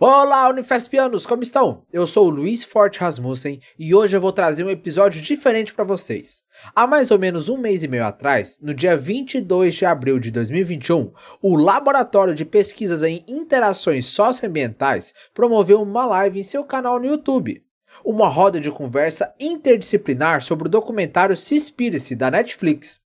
Olá, 0.00 0.48
Unifespianos, 0.48 1.24
como 1.24 1.44
estão? 1.44 1.84
Eu 1.92 2.04
sou 2.04 2.26
o 2.26 2.30
Luiz 2.30 2.64
Forte 2.64 2.98
Rasmussen 2.98 3.60
e 3.78 3.94
hoje 3.94 4.16
eu 4.16 4.20
vou 4.20 4.32
trazer 4.32 4.64
um 4.64 4.68
episódio 4.68 5.22
diferente 5.22 5.72
para 5.72 5.84
vocês. 5.84 6.42
Há 6.74 6.84
mais 6.84 7.12
ou 7.12 7.18
menos 7.18 7.48
um 7.48 7.56
mês 7.56 7.84
e 7.84 7.88
meio 7.88 8.04
atrás, 8.04 8.58
no 8.60 8.74
dia 8.74 8.96
22 8.96 9.72
de 9.72 9.86
abril 9.86 10.18
de 10.18 10.32
2021, 10.32 11.12
o 11.40 11.54
Laboratório 11.54 12.34
de 12.34 12.44
Pesquisas 12.44 13.04
em 13.04 13.24
Interações 13.28 14.06
Socioambientais 14.06 15.14
promoveu 15.32 15.80
uma 15.80 16.04
live 16.06 16.40
em 16.40 16.42
seu 16.42 16.64
canal 16.64 16.98
no 16.98 17.06
YouTube. 17.06 17.62
Uma 18.04 18.26
roda 18.26 18.58
de 18.58 18.72
conversa 18.72 19.32
interdisciplinar 19.38 20.42
sobre 20.42 20.66
o 20.66 20.70
documentário 20.70 21.36
Seaspiracy 21.36 22.16
da 22.16 22.32
Netflix. 22.32 23.03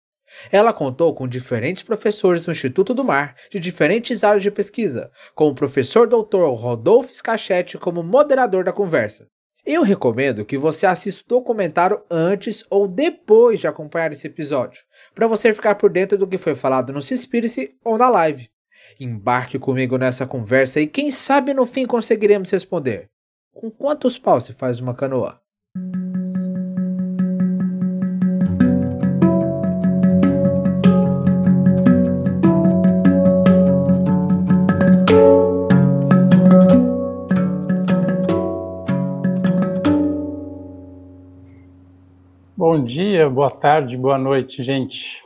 Ela 0.51 0.73
contou 0.73 1.13
com 1.13 1.27
diferentes 1.27 1.83
professores 1.83 2.45
do 2.45 2.51
Instituto 2.51 2.93
do 2.93 3.03
Mar, 3.03 3.35
de 3.49 3.59
diferentes 3.59 4.23
áreas 4.23 4.43
de 4.43 4.51
pesquisa, 4.51 5.11
com 5.35 5.47
o 5.47 5.55
professor 5.55 6.07
Dr. 6.07 6.49
Rodolfo 6.53 7.13
Scachetti 7.13 7.77
como 7.77 8.03
moderador 8.03 8.63
da 8.63 8.73
conversa. 8.73 9.27
Eu 9.65 9.83
recomendo 9.83 10.43
que 10.43 10.57
você 10.57 10.87
assista 10.87 11.21
o 11.23 11.39
documentário 11.39 12.01
antes 12.09 12.65
ou 12.69 12.87
depois 12.87 13.59
de 13.59 13.67
acompanhar 13.67 14.11
esse 14.11 14.25
episódio, 14.25 14.81
para 15.13 15.27
você 15.27 15.53
ficar 15.53 15.75
por 15.75 15.91
dentro 15.91 16.17
do 16.17 16.27
que 16.27 16.37
foi 16.37 16.55
falado 16.55 16.91
no 16.91 17.01
Cispiracy 17.01 17.75
ou 17.83 17.97
na 17.97 18.09
live. 18.09 18.49
Embarque 18.99 19.59
comigo 19.59 19.97
nessa 19.97 20.25
conversa 20.25 20.81
e 20.81 20.87
quem 20.87 21.11
sabe 21.11 21.53
no 21.53 21.65
fim 21.65 21.85
conseguiremos 21.85 22.49
responder. 22.49 23.09
Com 23.53 23.69
quantos 23.69 24.17
paus 24.17 24.45
se 24.45 24.53
faz 24.53 24.79
uma 24.79 24.95
canoa? 24.95 25.40
Bom 42.73 42.85
dia, 42.85 43.29
boa 43.29 43.51
tarde, 43.51 43.97
boa 43.97 44.17
noite, 44.17 44.63
gente. 44.63 45.21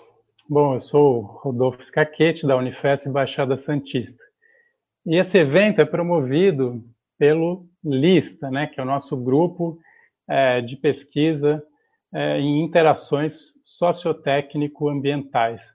Bom, 0.50 0.74
eu 0.74 0.82
sou 0.82 1.22
Rodolfo 1.22 1.86
Scaquete, 1.86 2.48
da 2.48 2.58
Unifesp 2.58 3.08
Baixada 3.12 3.56
Santista. 3.56 4.24
E 5.06 5.16
esse 5.16 5.38
evento 5.38 5.80
é 5.80 5.86
promovido 5.86 6.84
pelo 7.20 7.68
LISTA, 7.84 8.50
né, 8.50 8.66
que 8.66 8.80
é 8.80 8.84
o 8.84 8.88
nosso 8.88 9.16
grupo 9.16 9.78
é, 10.28 10.60
de 10.60 10.76
pesquisa 10.76 11.62
é, 12.12 12.40
em 12.40 12.64
interações 12.64 13.54
sociotécnico-ambientais. 13.64 15.72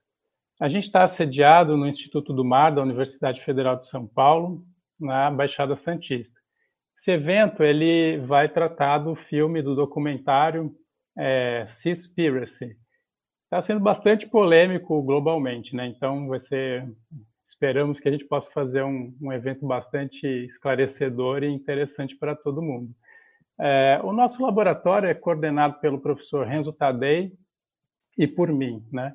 A 0.60 0.68
gente 0.68 0.86
está 0.86 1.04
assediado 1.04 1.76
no 1.76 1.86
Instituto 1.86 2.32
do 2.32 2.44
Mar 2.44 2.74
da 2.74 2.82
Universidade 2.82 3.44
Federal 3.44 3.76
de 3.76 3.86
São 3.86 4.08
Paulo, 4.08 4.64
na 4.98 5.30
Baixada 5.30 5.76
Santista. 5.76 6.34
Esse 6.98 7.12
evento 7.12 7.62
ele 7.62 8.18
vai 8.26 8.48
tratar 8.48 8.98
do 8.98 9.14
filme, 9.14 9.62
do 9.62 9.76
documentário 9.76 10.74
é, 11.20 11.66
Seaspiracy. 11.68 12.74
Está 13.44 13.60
sendo 13.60 13.80
bastante 13.80 14.26
polêmico 14.26 15.02
globalmente, 15.02 15.76
né? 15.76 15.86
Então 15.86 16.26
vai 16.26 16.38
ser, 16.38 16.90
esperamos 17.44 18.00
que 18.00 18.08
a 18.08 18.12
gente 18.12 18.24
possa 18.24 18.50
fazer 18.50 18.82
um, 18.82 19.14
um 19.20 19.30
evento 19.30 19.66
bastante 19.66 20.26
esclarecedor 20.26 21.42
e 21.42 21.48
interessante 21.48 22.16
para 22.16 22.34
todo 22.34 22.62
mundo. 22.62 22.90
É, 23.60 24.00
o 24.02 24.12
nosso 24.12 24.42
laboratório 24.42 25.10
é 25.10 25.14
coordenado 25.14 25.78
pelo 25.80 26.00
professor 26.00 26.46
Renzo 26.46 26.72
Tadei 26.72 27.32
e 28.16 28.26
por 28.26 28.50
mim, 28.50 28.82
né? 28.90 29.14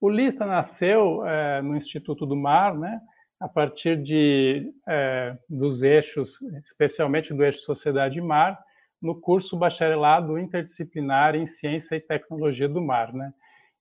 O 0.00 0.10
Lista 0.10 0.44
nasceu 0.44 1.24
é, 1.24 1.62
no 1.62 1.76
Instituto 1.76 2.26
do 2.26 2.34
Mar, 2.34 2.76
né? 2.76 3.00
A 3.38 3.48
partir 3.48 4.02
de 4.02 4.72
é, 4.88 5.36
dos 5.48 5.82
eixos, 5.82 6.40
especialmente 6.64 7.32
do 7.32 7.44
eixo 7.44 7.62
Sociedade 7.62 8.18
e 8.18 8.22
Mar, 8.22 8.58
no 9.06 9.14
curso 9.20 9.56
bacharelado 9.56 10.38
interdisciplinar 10.38 11.36
em 11.36 11.46
Ciência 11.46 11.94
e 11.94 12.00
Tecnologia 12.00 12.68
do 12.68 12.82
Mar. 12.82 13.12
Né? 13.12 13.32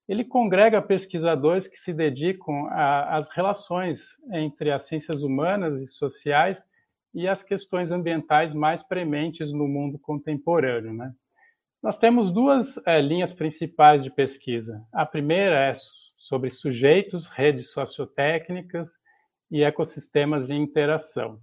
Ele 0.07 0.23
congrega 0.23 0.81
pesquisadores 0.81 1.67
que 1.67 1.77
se 1.77 1.91
dedicam 1.91 2.67
às 2.71 3.27
relações 3.29 4.21
entre 4.31 4.71
as 4.71 4.83
ciências 4.83 5.23
humanas 5.23 5.81
e 5.81 5.87
sociais 5.87 6.63
e 7.13 7.27
as 7.27 7.41
questões 7.41 7.91
ambientais 7.91 8.53
mais 8.53 8.83
prementes 8.83 9.51
no 9.51 9.67
mundo 9.67 9.97
contemporâneo. 9.97 10.93
Né? 10.93 11.11
Nós 11.81 11.97
temos 11.97 12.31
duas 12.31 12.79
é, 12.85 13.01
linhas 13.01 13.33
principais 13.33 14.03
de 14.03 14.11
pesquisa. 14.11 14.79
A 14.93 15.05
primeira 15.05 15.55
é 15.55 15.73
sobre 16.17 16.51
sujeitos, 16.51 17.27
redes 17.27 17.71
sociotécnicas 17.71 18.91
e 19.49 19.63
ecossistemas 19.63 20.49
em 20.49 20.61
interação. 20.61 21.39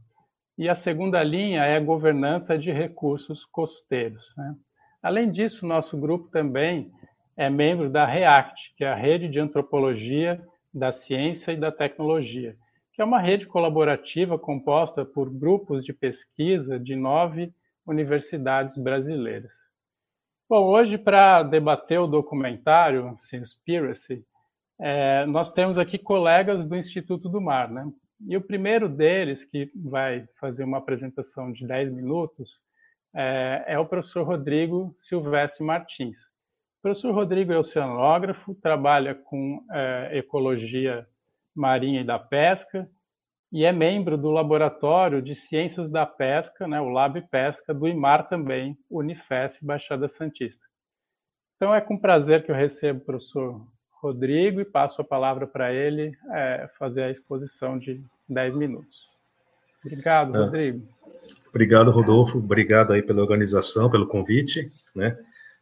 E 0.58 0.68
a 0.68 0.74
segunda 0.74 1.22
linha 1.22 1.64
é 1.64 1.76
a 1.76 1.80
governança 1.80 2.58
de 2.58 2.70
recursos 2.70 3.44
costeiros. 3.46 4.32
Né? 4.36 4.54
Além 5.02 5.30
disso, 5.30 5.66
nosso 5.66 5.98
grupo 5.98 6.28
também 6.28 6.92
é 7.36 7.48
membro 7.48 7.90
da 7.90 8.04
REACT, 8.04 8.74
que 8.76 8.84
é 8.84 8.88
a 8.88 8.94
Rede 8.94 9.28
de 9.28 9.40
Antropologia 9.40 10.42
da 10.72 10.92
Ciência 10.92 11.52
e 11.52 11.56
da 11.56 11.72
Tecnologia, 11.72 12.56
que 12.92 13.00
é 13.00 13.04
uma 13.04 13.20
rede 13.20 13.46
colaborativa 13.46 14.38
composta 14.38 15.04
por 15.04 15.30
grupos 15.30 15.84
de 15.84 15.92
pesquisa 15.92 16.78
de 16.78 16.94
nove 16.94 17.52
universidades 17.86 18.76
brasileiras. 18.76 19.52
Bom, 20.48 20.66
hoje, 20.66 20.98
para 20.98 21.42
debater 21.42 21.98
o 21.98 22.06
documentário 22.06 23.16
Conspiracy, 23.30 24.24
é, 24.78 25.24
nós 25.26 25.50
temos 25.52 25.78
aqui 25.78 25.96
colegas 25.98 26.64
do 26.64 26.76
Instituto 26.76 27.28
do 27.28 27.40
Mar, 27.40 27.70
né? 27.70 27.90
E 28.27 28.37
o 28.37 28.41
primeiro 28.41 28.88
deles, 28.88 29.44
que 29.44 29.71
vai 29.75 30.27
fazer 30.38 30.65
uma 30.65 30.78
apresentação 30.78 31.53
de 31.53 31.66
10 31.66 31.93
minutos, 31.93 32.59
é, 33.15 33.65
é 33.66 33.78
o 33.78 33.87
professor 33.87 34.27
Rodrigo 34.27 34.94
Silvestre 34.99 35.65
Martins. 35.65 36.19
O 36.78 36.82
professor 36.82 37.15
Rodrigo 37.15 37.53
é 37.53 37.59
oceanógrafo, 37.59 38.55
trabalha 38.56 39.15
com 39.15 39.65
é, 39.71 40.19
ecologia 40.19 41.06
marinha 41.55 42.00
e 42.00 42.05
da 42.05 42.19
pesca, 42.19 42.88
e 43.53 43.65
é 43.65 43.72
membro 43.72 44.16
do 44.16 44.31
Laboratório 44.31 45.21
de 45.21 45.34
Ciências 45.34 45.91
da 45.91 46.06
Pesca, 46.06 46.66
né, 46.66 46.81
o 46.81 46.88
Lab 46.88 47.21
Pesca, 47.28 47.75
do 47.75 47.87
IMAR 47.87 48.27
também, 48.27 48.78
Unifesp 48.88 49.62
Baixada 49.62 50.09
Santista. 50.09 50.65
Então 51.56 51.75
é 51.75 51.81
com 51.81 51.99
prazer 51.99 52.44
que 52.44 52.50
eu 52.50 52.56
recebo 52.56 53.00
o 53.00 53.05
professor 53.05 53.66
Rodrigo 54.02 54.60
e 54.60 54.64
passo 54.64 55.00
a 55.00 55.04
palavra 55.04 55.46
para 55.46 55.72
ele 55.72 56.12
é, 56.32 56.68
fazer 56.76 57.04
a 57.04 57.10
exposição 57.10 57.78
de 57.78 58.02
10 58.28 58.56
minutos. 58.56 59.08
Obrigado, 59.84 60.34
ah, 60.34 60.44
Rodrigo. 60.44 60.82
Obrigado, 61.48 61.90
Rodolfo. 61.92 62.38
Obrigado 62.38 62.92
aí 62.92 63.02
pela 63.02 63.20
organização, 63.20 63.88
pelo 63.88 64.08
convite, 64.08 64.68
né? 64.94 65.16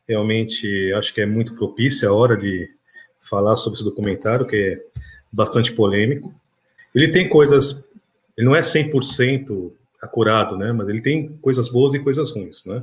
Realmente 0.09 0.93
acho 0.95 1.13
que 1.13 1.21
é 1.21 1.27
muito 1.27 1.55
propícia 1.55 2.09
a 2.09 2.15
hora 2.15 2.37
de 2.37 2.69
falar 3.21 3.57
sobre 3.57 3.77
esse 3.77 3.85
documentário, 3.85 4.47
que 4.47 4.57
é 4.57 5.01
bastante 5.31 5.73
polêmico. 5.73 6.35
Ele 6.95 7.09
tem 7.09 7.29
coisas, 7.29 7.87
ele 8.37 8.47
não 8.47 8.57
é 8.57 8.63
100% 8.63 9.71
acurado, 10.01 10.57
né? 10.57 10.73
Mas 10.73 10.89
ele 10.89 11.03
tem 11.03 11.29
coisas 11.39 11.69
boas 11.69 11.93
e 11.93 11.99
coisas 11.99 12.31
ruins, 12.33 12.65
né? 12.65 12.83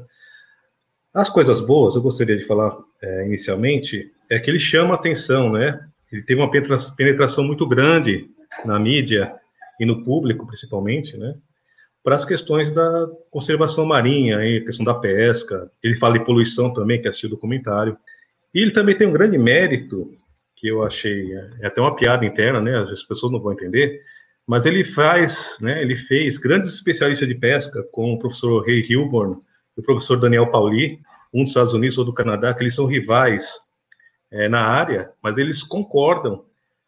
As 1.14 1.30
coisas 1.30 1.62
boas, 1.62 1.96
eu 1.96 2.02
gostaria 2.02 2.38
de 2.38 2.46
falar 2.46 2.78
é, 3.02 3.26
inicialmente, 3.26 4.12
é 4.30 4.40
que 4.40 4.50
ele 4.50 4.60
chama 4.60 4.94
atenção, 4.94 5.52
né? 5.52 5.80
Ele 6.12 6.22
teve 6.22 6.42
uma 6.42 6.52
penetração 6.52 7.44
muito 7.44 7.66
grande 7.68 8.30
na 8.66 8.80
mídia 8.80 9.34
e 9.80 9.86
no 9.86 10.04
público, 10.04 10.46
principalmente, 10.46 11.18
né? 11.18 11.36
Para 12.04 12.16
as 12.16 12.24
questões 12.24 12.72
da 12.72 13.08
conservação 13.30 13.86
marinha, 13.86 14.38
a 14.38 14.66
questão 14.66 14.86
da 14.86 14.94
pesca. 14.94 15.70
Ele 15.84 15.96
fala 15.96 16.18
de 16.18 16.26
poluição 16.26 16.74
também, 16.74 17.02
que 17.02 17.08
assistiu 17.08 17.28
o 17.28 17.32
documentário. 17.32 17.98
E 18.54 18.62
ele 18.62 18.72
também 18.72 18.98
tem 18.98 19.08
um 19.08 19.14
grande 19.14 19.38
mérito, 19.38 20.10
que 20.56 20.68
eu 20.68 20.84
achei, 20.84 21.34
é 21.62 21.68
até 21.68 21.82
uma 21.82 21.96
piada 21.96 22.26
interna, 22.26 22.62
né? 22.62 22.78
As 22.78 23.04
pessoas 23.04 23.32
não 23.32 23.42
vão 23.42 23.54
entender, 23.54 24.02
mas 24.46 24.66
ele 24.66 24.84
faz, 24.84 25.58
né? 25.62 25.82
Ele 25.82 25.98
fez 25.98 26.38
grandes 26.38 26.74
especialistas 26.74 27.28
de 27.28 27.36
pesca, 27.36 27.84
com 27.92 28.14
o 28.14 28.20
professor 28.20 28.66
Ray 28.66 28.82
Hilborn 28.90 29.38
e 29.78 29.80
o 29.80 29.84
professor 29.84 30.20
Daniel 30.20 30.50
Pauli, 30.50 31.00
um 31.34 31.42
dos 31.42 31.52
Estados 31.52 31.74
Unidos 31.74 31.98
ou 31.98 32.06
do 32.06 32.14
Canadá, 32.14 32.54
que 32.54 32.64
eles 32.64 32.76
são 32.76 32.86
rivais 32.86 33.60
é, 34.32 34.50
na 34.50 34.62
área, 34.62 35.12
mas 35.22 35.38
eles 35.38 35.64
concordam 35.64 36.46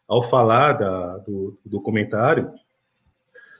ao 0.08 0.22
falar 0.22 0.72
da, 0.72 1.18
do, 1.18 1.58
do 1.64 1.70
documentário 1.70 2.52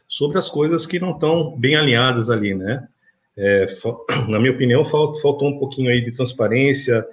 sobre 0.09 0.39
as 0.39 0.51
coisas 0.51 0.85
que 0.85 0.99
não 0.99 1.13
estão 1.13 1.57
bem 1.57 1.77
alinhadas 1.77 2.29
ali, 2.29 2.55
né? 2.55 2.89
É, 3.37 3.67
na 4.29 4.41
minha 4.41 4.53
opinião, 4.53 4.85
faltou 4.85 5.49
um 5.49 5.59
pouquinho 5.59 5.91
aí 5.91 6.01
de 6.05 6.11
transparência, 6.11 7.07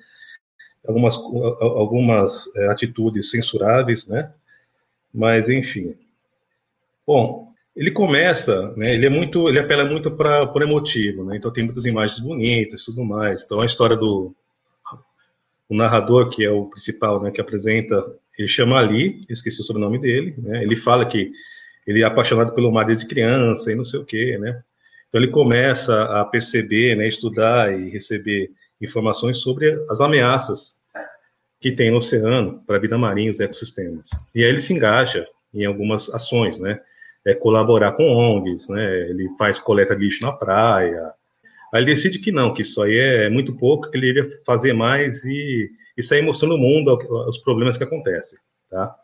algumas, 0.88 1.16
algumas 1.16 2.50
é, 2.56 2.68
atitudes 2.70 3.30
censuráveis, 3.30 4.08
né? 4.08 4.34
Mas, 5.14 5.48
enfim. 5.48 5.96
Bom, 7.06 7.54
ele 7.78 7.92
começa, 7.92 8.74
né? 8.76 8.96
Ele 8.96 9.06
é 9.06 9.10
muito, 9.10 9.48
ele 9.48 9.60
apela 9.60 9.86
muito 9.86 10.10
para 10.10 10.48
por 10.48 10.64
emotivo, 10.64 11.24
né? 11.24 11.38
Então 11.38 11.54
tem 11.54 11.64
muitas 11.64 11.86
imagens 11.86 12.20
bonitas, 12.20 12.84
tudo 12.84 13.06
mais. 13.06 13.44
Então 13.44 13.62
a 13.62 13.66
história 13.66 13.96
do 13.96 14.36
o 15.70 15.76
narrador, 15.76 16.30
que 16.30 16.44
é 16.44 16.50
o 16.50 16.66
principal, 16.66 17.22
né, 17.22 17.30
que 17.30 17.42
apresenta, 17.42 18.02
ele 18.38 18.48
chama 18.48 18.80
Ali, 18.80 19.22
esqueci 19.30 19.62
o 19.62 19.66
sobrenome 19.66 20.00
dele, 20.00 20.34
né, 20.38 20.64
ele 20.64 20.78
fala 20.78 21.06
que 21.06 21.32
ele 21.86 22.02
é 22.02 22.06
apaixonado 22.06 22.54
pelo 22.54 22.72
mar 22.72 22.86
desde 22.86 23.06
criança 23.06 23.72
e 23.72 23.76
não 23.76 23.84
sei 23.84 24.00
o 24.00 24.06
quê, 24.06 24.38
né, 24.40 24.64
Então 25.08 25.22
ele 25.22 25.30
começa 25.30 26.04
a 26.04 26.24
perceber, 26.24 26.96
né, 26.96 27.08
estudar 27.08 27.78
e 27.78 27.90
receber 27.90 28.50
informações 28.80 29.40
sobre 29.40 29.78
as 29.90 30.00
ameaças 30.00 30.78
que 31.60 31.72
tem 31.72 31.92
no 31.92 31.98
oceano 31.98 32.64
para 32.66 32.78
a 32.78 32.80
vida 32.80 32.98
marinha 32.98 33.32
os 33.32 33.40
ecossistemas. 33.40 34.10
E 34.34 34.44
aí 34.44 34.50
ele 34.50 34.62
se 34.62 34.74
engaja 34.74 35.28
em 35.54 35.66
algumas 35.66 36.10
ações, 36.10 36.60
né? 36.60 36.80
É 37.28 37.36
colaborar 37.36 37.92
com 37.94 38.04
ONGs, 38.04 38.70
né? 38.70 39.10
Ele 39.10 39.30
faz 39.38 39.60
coleta 39.60 39.96
de 39.96 40.06
lixo 40.06 40.24
na 40.24 40.32
praia. 40.32 41.14
Aí 41.74 41.82
ele 41.82 41.94
decide 41.94 42.20
que 42.20 42.32
não, 42.32 42.54
que 42.54 42.62
isso 42.62 42.82
aí 42.82 42.98
é 42.98 43.30
muito 43.30 43.54
pouco, 43.56 43.92
que 43.92 43.98
ele 43.98 44.08
iria 44.08 44.26
fazer 44.46 44.74
mais 44.74 45.26
e, 45.26 45.70
e 45.98 46.02
sair 46.04 46.22
mostrando 46.22 46.56
o 46.56 46.58
mundo 46.58 46.98
os 47.28 47.38
problemas 47.40 47.78
que 47.78 47.84
acontecem, 47.84 48.40
tá? 48.70 48.96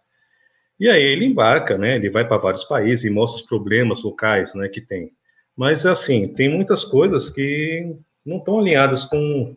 E 0.80 0.90
aí 0.90 1.04
ele 1.04 1.26
embarca, 1.26 1.78
né? 1.78 1.96
Ele 1.96 2.10
vai 2.10 2.28
para 2.28 2.38
vários 2.38 2.64
países 2.64 3.06
e 3.06 3.10
mostra 3.10 3.42
os 3.42 3.48
problemas 3.48 4.02
locais, 4.04 4.56
né? 4.56 4.70
Que 4.70 4.82
tem. 4.82 5.12
Mas 5.56 5.86
assim, 5.86 6.28
tem 6.28 6.50
muitas 6.50 6.84
coisas 6.84 7.30
que 7.30 7.96
não 8.26 8.38
estão 8.38 8.60
alinhadas 8.60 9.06
com 9.06 9.56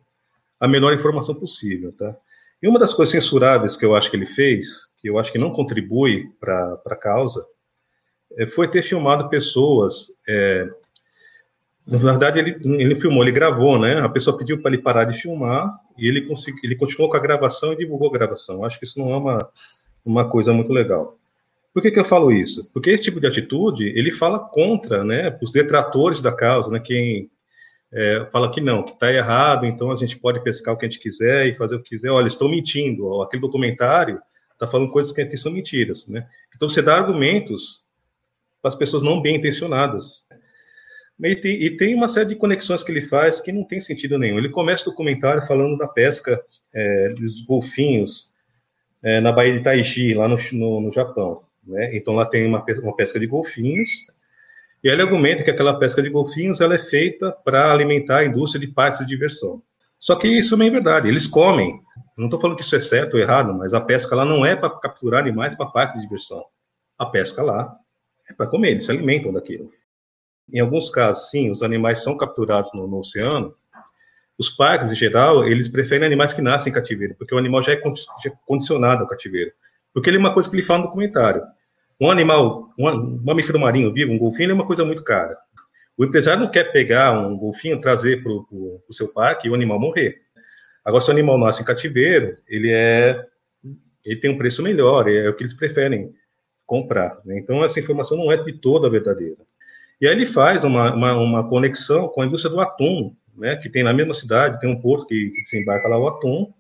a 0.60 0.68
melhor 0.68 0.92
informação 0.92 1.34
possível, 1.34 1.92
tá? 1.92 2.16
E 2.62 2.68
uma 2.68 2.78
das 2.78 2.92
coisas 2.92 3.12
censuráveis 3.12 3.76
que 3.76 3.84
eu 3.84 3.94
acho 3.94 4.10
que 4.10 4.16
ele 4.16 4.26
fez, 4.26 4.86
que 4.98 5.08
eu 5.08 5.18
acho 5.18 5.30
que 5.30 5.38
não 5.38 5.52
contribui 5.52 6.24
para 6.40 6.80
a 6.86 6.96
causa, 6.96 7.44
foi 8.48 8.68
ter 8.68 8.82
filmado 8.82 9.28
pessoas. 9.28 10.08
É, 10.28 10.68
na 11.86 11.98
verdade, 11.98 12.38
ele, 12.40 12.58
ele 12.82 13.00
filmou, 13.00 13.22
ele 13.22 13.32
gravou, 13.32 13.78
né? 13.78 14.00
A 14.00 14.08
pessoa 14.08 14.36
pediu 14.36 14.60
para 14.60 14.72
ele 14.72 14.82
parar 14.82 15.04
de 15.04 15.20
filmar 15.20 15.72
e 15.96 16.08
ele, 16.08 16.22
consegui, 16.22 16.58
ele 16.64 16.74
continuou 16.74 17.08
com 17.08 17.16
a 17.16 17.20
gravação 17.20 17.72
e 17.72 17.76
divulgou 17.76 18.08
a 18.08 18.12
gravação. 18.12 18.64
Acho 18.64 18.78
que 18.78 18.84
isso 18.84 18.98
não 18.98 19.12
é 19.12 19.16
uma, 19.16 19.50
uma 20.04 20.28
coisa 20.28 20.52
muito 20.52 20.72
legal. 20.72 21.16
Por 21.72 21.82
que, 21.82 21.90
que 21.90 22.00
eu 22.00 22.04
falo 22.04 22.32
isso? 22.32 22.70
Porque 22.72 22.90
esse 22.90 23.04
tipo 23.04 23.20
de 23.20 23.26
atitude 23.26 23.92
ele 23.96 24.10
fala 24.10 24.38
contra, 24.38 25.04
né? 25.04 25.38
Os 25.40 25.52
detratores 25.52 26.20
da 26.20 26.32
causa, 26.32 26.70
né? 26.70 26.80
Quem 26.80 27.30
é, 27.92 28.26
fala 28.32 28.50
que 28.50 28.60
não, 28.60 28.82
que 28.82 28.92
está 28.92 29.12
errado, 29.12 29.64
então 29.64 29.92
a 29.92 29.96
gente 29.96 30.18
pode 30.18 30.42
pescar 30.42 30.74
o 30.74 30.76
que 30.76 30.86
a 30.86 30.88
gente 30.88 31.00
quiser 31.00 31.46
e 31.46 31.54
fazer 31.54 31.76
o 31.76 31.82
que 31.82 31.90
quiser. 31.90 32.10
Olha, 32.10 32.26
estão 32.26 32.48
mentindo. 32.48 33.06
Ó, 33.06 33.22
aquele 33.22 33.42
documentário 33.42 34.20
está 34.52 34.66
falando 34.66 34.90
coisas 34.90 35.12
que, 35.12 35.24
que 35.24 35.36
são 35.36 35.52
mentiras, 35.52 36.08
né? 36.08 36.26
Então 36.54 36.68
você 36.68 36.82
dá 36.82 36.96
argumentos 36.96 37.85
para 38.66 38.70
as 38.70 38.74
pessoas 38.74 39.02
não 39.02 39.22
bem 39.22 39.36
intencionadas. 39.36 40.26
E 41.22 41.36
tem, 41.36 41.62
e 41.62 41.76
tem, 41.76 41.94
uma 41.94 42.08
série 42.08 42.30
de 42.30 42.34
conexões 42.36 42.82
que 42.82 42.90
ele 42.90 43.00
faz 43.00 43.40
que 43.40 43.52
não 43.52 43.64
tem 43.64 43.80
sentido 43.80 44.18
nenhum. 44.18 44.38
Ele 44.38 44.50
começa 44.50 44.82
o 44.82 44.90
documentário 44.90 45.46
falando 45.46 45.78
da 45.78 45.86
pesca 45.86 46.42
é, 46.74 47.10
dos 47.10 47.44
golfinhos 47.44 48.30
é, 49.02 49.20
na 49.20 49.32
Baía 49.32 49.56
de 49.56 49.62
Taiji, 49.62 50.14
lá 50.14 50.28
no, 50.28 50.36
no, 50.52 50.80
no 50.80 50.92
Japão. 50.92 51.42
Né? 51.64 51.96
Então 51.96 52.14
lá 52.14 52.26
tem 52.26 52.44
uma, 52.44 52.62
uma 52.82 52.96
pesca 52.96 53.18
de 53.18 53.26
golfinhos 53.26 53.88
e 54.82 54.88
ele 54.88 55.00
argumenta 55.00 55.42
que 55.42 55.50
aquela 55.50 55.78
pesca 55.78 56.02
de 56.02 56.10
golfinhos 56.10 56.60
ela 56.60 56.74
é 56.74 56.78
feita 56.78 57.32
para 57.32 57.72
alimentar 57.72 58.18
a 58.18 58.24
indústria 58.24 58.66
de 58.66 58.72
parques 58.72 59.00
de 59.00 59.06
diversão. 59.06 59.62
Só 59.98 60.16
que 60.16 60.28
isso 60.28 60.56
não 60.56 60.66
é 60.66 60.70
verdade, 60.70 61.08
eles 61.08 61.26
comem. 61.26 61.80
Não 62.18 62.26
estou 62.26 62.40
falando 62.40 62.56
que 62.56 62.62
isso 62.62 62.76
é 62.76 62.80
certo 62.80 63.14
ou 63.14 63.20
errado, 63.20 63.54
mas 63.54 63.72
a 63.72 63.80
pesca 63.80 64.14
lá 64.14 64.24
não 64.24 64.44
é 64.44 64.54
para 64.54 64.70
capturar 64.70 65.22
animais 65.22 65.54
para 65.54 65.66
parque 65.66 65.96
de 65.96 66.02
diversão. 66.04 66.44
A 66.98 67.06
pesca 67.06 67.42
lá 67.42 67.74
é 68.28 68.34
para 68.34 68.46
comer, 68.46 68.70
eles 68.70 68.84
se 68.84 68.90
alimentam 68.90 69.32
daquilo. 69.32 69.66
Em 70.52 70.60
alguns 70.60 70.90
casos, 70.90 71.30
sim, 71.30 71.50
os 71.50 71.62
animais 71.62 72.02
são 72.02 72.16
capturados 72.16 72.72
no, 72.74 72.86
no 72.86 72.98
oceano. 72.98 73.54
Os 74.38 74.50
parques, 74.50 74.92
em 74.92 74.96
geral, 74.96 75.46
eles 75.46 75.68
preferem 75.68 76.06
animais 76.06 76.32
que 76.32 76.42
nascem 76.42 76.70
em 76.70 76.74
cativeiro, 76.74 77.14
porque 77.16 77.34
o 77.34 77.38
animal 77.38 77.62
já 77.62 77.72
é, 77.72 77.76
é 77.76 78.32
condicionado 78.46 79.02
ao 79.02 79.08
cativeiro. 79.08 79.50
Porque 79.92 80.10
ele 80.10 80.18
é 80.18 80.20
uma 80.20 80.34
coisa 80.34 80.48
que 80.48 80.54
ele 80.54 80.62
fala 80.62 80.80
no 80.80 80.86
documentário. 80.86 81.42
Um 82.00 82.10
animal, 82.10 82.70
um 82.78 83.20
mamífero 83.24 83.58
marinho 83.58 83.92
vivo, 83.92 84.12
um 84.12 84.18
golfinho, 84.18 84.50
é 84.50 84.54
uma 84.54 84.66
coisa 84.66 84.84
muito 84.84 85.02
cara. 85.02 85.36
O 85.96 86.04
empresário 86.04 86.42
não 86.42 86.50
quer 86.50 86.70
pegar 86.70 87.18
um 87.18 87.36
golfinho, 87.36 87.80
trazer 87.80 88.22
para 88.22 88.30
o 88.30 88.92
seu 88.92 89.08
parque 89.12 89.48
e 89.48 89.50
o 89.50 89.54
animal 89.54 89.80
morrer. 89.80 90.20
Agora, 90.84 91.02
se 91.02 91.08
o 91.08 91.12
animal 91.12 91.38
nasce 91.38 91.62
em 91.62 91.64
cativeiro, 91.64 92.36
ele 92.46 92.70
é, 92.70 93.24
ele 94.04 94.20
tem 94.20 94.30
um 94.30 94.36
preço 94.36 94.62
melhor, 94.62 95.08
é 95.08 95.28
o 95.28 95.34
que 95.34 95.42
eles 95.42 95.54
preferem 95.54 96.14
comprar. 96.66 97.20
Né? 97.24 97.38
Então, 97.38 97.64
essa 97.64 97.80
informação 97.80 98.18
não 98.18 98.30
é 98.30 98.36
de 98.36 98.52
toda 98.54 98.90
verdadeira. 98.90 99.38
E 100.00 100.06
aí 100.06 100.12
ele 100.12 100.26
faz 100.26 100.64
uma, 100.64 100.94
uma, 100.94 101.16
uma, 101.16 101.48
conexão 101.48 102.08
com 102.08 102.20
a 102.20 102.26
indústria 102.26 102.52
do 102.52 102.60
atum, 102.60 103.14
né? 103.36 103.56
que 103.56 103.70
tem 103.70 103.82
na 103.82 103.94
mesma 103.94 104.12
cidade, 104.12 104.60
tem 104.60 104.68
um 104.68 104.80
porto 104.80 105.06
que, 105.06 105.30
que 105.30 105.42
desembarca 105.42 105.88
lá 105.88 105.98
o 105.98 106.08
atum. 106.08 106.52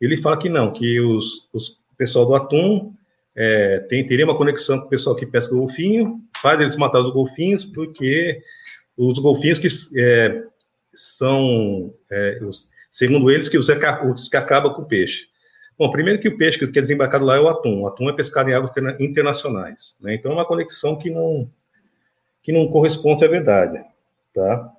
Ele 0.00 0.16
fala 0.16 0.38
que 0.38 0.48
não, 0.48 0.72
que 0.72 0.98
os, 1.00 1.48
os 1.52 1.78
pessoal 2.00 2.24
do 2.24 2.34
atum 2.34 2.94
é, 3.36 3.80
tem, 3.80 4.06
teria 4.06 4.24
uma 4.24 4.36
conexão 4.36 4.80
com 4.80 4.86
o 4.86 4.88
pessoal 4.88 5.14
que 5.14 5.26
pesca 5.26 5.54
golfinho, 5.54 6.18
faz 6.40 6.58
eles 6.58 6.76
matar 6.76 7.00
os 7.00 7.10
golfinhos, 7.10 7.66
porque 7.66 8.40
os 8.96 9.18
golfinhos 9.18 9.58
que 9.58 9.68
é, 9.98 10.42
são, 10.94 11.92
é, 12.10 12.38
os, 12.42 12.66
segundo 12.90 13.30
eles, 13.30 13.50
que 13.50 13.58
os, 13.58 13.68
os 13.68 14.28
que 14.30 14.36
acabam 14.36 14.72
com 14.72 14.82
o 14.82 14.88
peixe. 14.88 15.26
Bom, 15.80 15.90
primeiro 15.90 16.20
que 16.20 16.28
o 16.28 16.36
peixe 16.36 16.58
que 16.58 16.78
é 16.78 16.82
desembarcado 16.82 17.24
lá 17.24 17.36
é 17.36 17.40
o 17.40 17.48
atum. 17.48 17.80
O 17.80 17.86
atum 17.86 18.10
é 18.10 18.12
pescado 18.12 18.50
em 18.50 18.52
águas 18.52 18.70
internacionais, 19.00 19.96
né? 19.98 20.14
Então 20.14 20.30
é 20.30 20.34
uma 20.34 20.44
conexão 20.44 20.98
que 20.98 21.10
não 21.10 21.50
que 22.42 22.52
não 22.52 22.68
corresponde 22.68 23.24
à 23.24 23.28
verdade, 23.28 23.82
tá? 24.34 24.70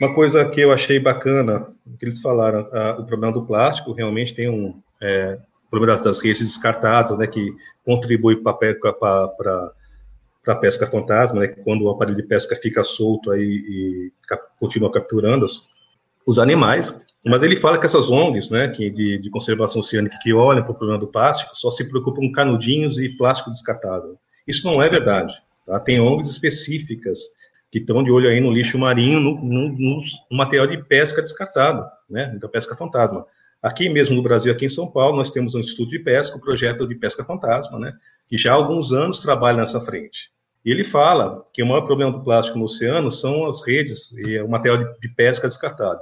Uma 0.00 0.14
coisa 0.14 0.42
que 0.48 0.58
eu 0.58 0.72
achei 0.72 0.98
bacana 0.98 1.70
que 1.98 2.06
eles 2.06 2.22
falaram, 2.22 2.66
a, 2.72 2.92
o 2.92 3.04
problema 3.04 3.34
do 3.34 3.44
plástico 3.44 3.92
realmente 3.92 4.34
tem 4.34 4.48
um 4.48 4.80
é, 5.02 5.38
problema 5.70 5.92
das, 5.92 6.02
das 6.02 6.18
redes 6.18 6.40
descartadas, 6.40 7.16
né, 7.18 7.26
que 7.26 7.54
contribui 7.84 8.36
para 8.36 8.52
a 8.52 10.56
pesca 10.56 10.86
fantasma, 10.86 11.40
né, 11.40 11.48
quando 11.48 11.82
o 11.82 11.90
aparelho 11.90 12.16
de 12.16 12.22
pesca 12.22 12.56
fica 12.56 12.82
solto 12.82 13.30
aí 13.30 13.42
e 13.42 14.12
continua 14.58 14.90
capturando 14.90 15.44
os, 15.44 15.68
os 16.26 16.38
animais. 16.38 16.94
Mas 17.24 17.42
ele 17.42 17.56
fala 17.56 17.78
que 17.78 17.86
essas 17.86 18.10
ONGs, 18.10 18.50
né, 18.50 18.68
que 18.68 18.90
de, 18.90 19.18
de 19.18 19.30
conservação 19.30 19.80
oceânica 19.80 20.18
que 20.20 20.32
olham 20.32 20.62
para 20.62 20.72
o 20.72 20.74
problema 20.74 20.98
do 20.98 21.06
plástico, 21.06 21.54
só 21.54 21.70
se 21.70 21.84
preocupam 21.84 22.20
com 22.20 22.32
canudinhos 22.32 22.98
e 22.98 23.08
plástico 23.10 23.50
descartável. 23.50 24.18
Isso 24.46 24.66
não 24.66 24.82
é 24.82 24.88
verdade. 24.88 25.34
Tá? 25.64 25.78
Tem 25.78 26.00
ONGs 26.00 26.30
específicas 26.30 27.20
que 27.70 27.78
estão 27.78 28.02
de 28.02 28.10
olho 28.10 28.28
aí 28.28 28.40
no 28.40 28.50
lixo 28.50 28.76
marinho, 28.76 29.18
no, 29.18 29.34
no, 29.42 29.68
no 30.30 30.36
material 30.36 30.66
de 30.66 30.76
pesca 30.84 31.22
descartado, 31.22 31.86
né, 32.08 32.36
da 32.38 32.48
pesca 32.48 32.76
fantasma. 32.76 33.24
Aqui 33.62 33.88
mesmo 33.88 34.16
no 34.16 34.22
Brasil, 34.22 34.52
aqui 34.52 34.66
em 34.66 34.68
São 34.68 34.90
Paulo, 34.90 35.16
nós 35.16 35.30
temos 35.30 35.54
um 35.54 35.60
Instituto 35.60 35.90
de 35.90 36.00
Pesca, 36.00 36.34
o 36.34 36.38
um 36.38 36.42
projeto 36.42 36.86
de 36.86 36.94
pesca 36.96 37.24
fantasma, 37.24 37.78
né, 37.78 37.94
que 38.28 38.36
já 38.36 38.52
há 38.52 38.56
alguns 38.56 38.92
anos 38.92 39.22
trabalha 39.22 39.58
nessa 39.58 39.80
frente. 39.80 40.30
E 40.64 40.70
ele 40.70 40.84
fala 40.84 41.46
que 41.52 41.62
o 41.62 41.66
maior 41.66 41.82
problema 41.82 42.12
do 42.12 42.22
plástico 42.22 42.58
no 42.58 42.66
oceano 42.66 43.10
são 43.10 43.46
as 43.46 43.66
redes 43.66 44.12
e 44.12 44.38
o 44.40 44.48
material 44.48 44.92
de 45.00 45.08
pesca 45.08 45.48
descartado, 45.48 46.00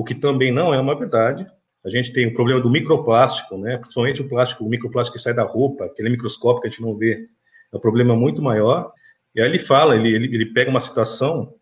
o 0.00 0.04
que 0.04 0.14
também 0.14 0.50
não 0.50 0.72
é 0.72 0.80
uma 0.80 0.98
verdade. 0.98 1.46
A 1.84 1.90
gente 1.90 2.10
tem 2.10 2.26
o 2.26 2.32
problema 2.32 2.58
do 2.58 2.70
microplástico, 2.70 3.58
né, 3.58 3.76
principalmente 3.76 4.22
o 4.22 4.28
plástico, 4.28 4.64
o 4.64 4.68
microplástico 4.68 5.18
que 5.18 5.22
sai 5.22 5.34
da 5.34 5.42
roupa, 5.42 5.84
aquele 5.84 6.08
microscópio 6.08 6.62
que 6.62 6.68
a 6.68 6.70
gente 6.70 6.80
não 6.80 6.96
vê, 6.96 7.28
é 7.70 7.76
um 7.76 7.80
problema 7.80 8.16
muito 8.16 8.40
maior. 8.40 8.92
E 9.34 9.42
aí 9.42 9.46
ele 9.46 9.58
fala, 9.58 9.94
ele, 9.94 10.08
ele, 10.08 10.34
ele 10.34 10.46
pega 10.46 10.70
uma 10.70 10.80
citação, 10.80 11.54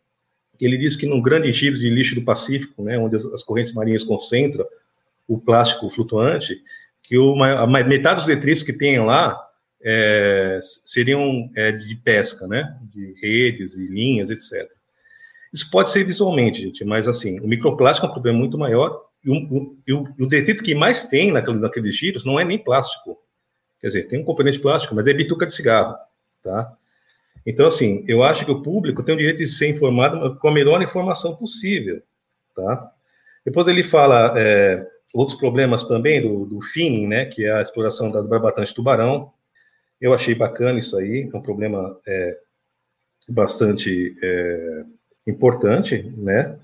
ele 0.61 0.77
diz 0.77 0.95
que 0.95 1.05
no 1.05 1.21
grande 1.21 1.53
giro 1.53 1.77
de 1.77 1.91
lixo 1.91 2.15
do 2.15 2.23
Pacífico, 2.23 2.81
né, 2.85 2.97
onde 2.97 3.17
as, 3.17 3.25
as 3.25 3.43
correntes 3.43 3.73
marinhas 3.73 4.05
concentram 4.05 4.65
o 5.27 5.37
plástico 5.37 5.91
flutuante, 5.91 6.63
que 7.03 7.19
o, 7.19 7.43
a 7.43 7.67
metade 7.67 8.21
dos 8.21 8.27
detritos 8.27 8.63
que 8.63 8.73
tem 8.73 9.01
lá 9.01 9.37
é, 9.83 10.61
seriam 10.85 11.51
é, 11.57 11.73
de 11.73 11.97
pesca, 11.97 12.47
né? 12.47 12.77
De 12.83 13.15
redes 13.21 13.77
e 13.77 13.87
linhas, 13.87 14.31
etc. 14.31 14.78
Isso 15.53 15.71
pode 15.71 15.91
ser 15.91 16.05
visualmente, 16.05 16.63
gente, 16.63 16.85
mas 16.85 17.09
assim, 17.09 17.41
o 17.41 17.49
microplástico 17.49 18.07
é 18.07 18.11
um 18.11 18.13
problema 18.13 18.39
muito 18.39 18.59
maior 18.59 19.09
e, 19.25 19.31
e 19.87 19.93
o, 19.93 20.05
o, 20.19 20.27
detrito 20.27 20.63
que 20.63 20.75
mais 20.75 21.05
tem 21.05 21.33
naqueles, 21.33 21.61
naqueles 21.61 21.97
giros 21.97 22.25
não 22.25 22.39
é 22.39 22.45
nem 22.45 22.59
plástico. 22.59 23.19
Quer 23.81 23.89
dizer, 23.89 24.09
tem 24.09 24.21
um 24.21 24.25
componente 24.25 24.59
plástico, 24.59 24.95
mas 24.95 25.07
é 25.07 25.13
bituca 25.13 25.47
de 25.47 25.55
cigarro, 25.55 25.97
tá? 26.43 26.73
Então, 27.47 27.69
assim, 27.69 28.05
eu 28.07 28.23
acho 28.23 28.45
que 28.45 28.51
o 28.51 28.63
público 28.63 29.03
tem 29.03 29.15
o 29.15 29.19
direito 29.19 29.39
de 29.39 29.47
ser 29.47 29.69
informado 29.69 30.37
com 30.39 30.49
a 30.49 30.53
melhor 30.53 30.83
informação 30.83 31.37
possível, 31.37 32.03
tá? 32.55 32.93
Depois 33.45 33.67
ele 33.69 33.83
fala 33.83 34.35
é, 34.37 34.87
outros 35.15 35.39
problemas 35.39 35.85
também 35.85 36.21
do, 36.21 36.45
do 36.45 36.61
finning, 36.61 37.07
né, 37.07 37.25
que 37.25 37.45
é 37.45 37.53
a 37.53 37.63
exploração 37.63 38.11
das 38.11 38.27
barbatanas 38.27 38.71
de 38.71 38.75
tubarão. 38.75 39.33
Eu 40.01 40.13
achei 40.13 40.35
bacana 40.35 40.79
isso 40.79 40.97
aí, 40.99 41.31
é 41.33 41.37
um 41.37 41.41
problema 41.41 41.99
é, 42.07 42.39
bastante 43.29 44.15
é, 44.23 44.85
importante, 45.29 46.13
né? 46.17 46.57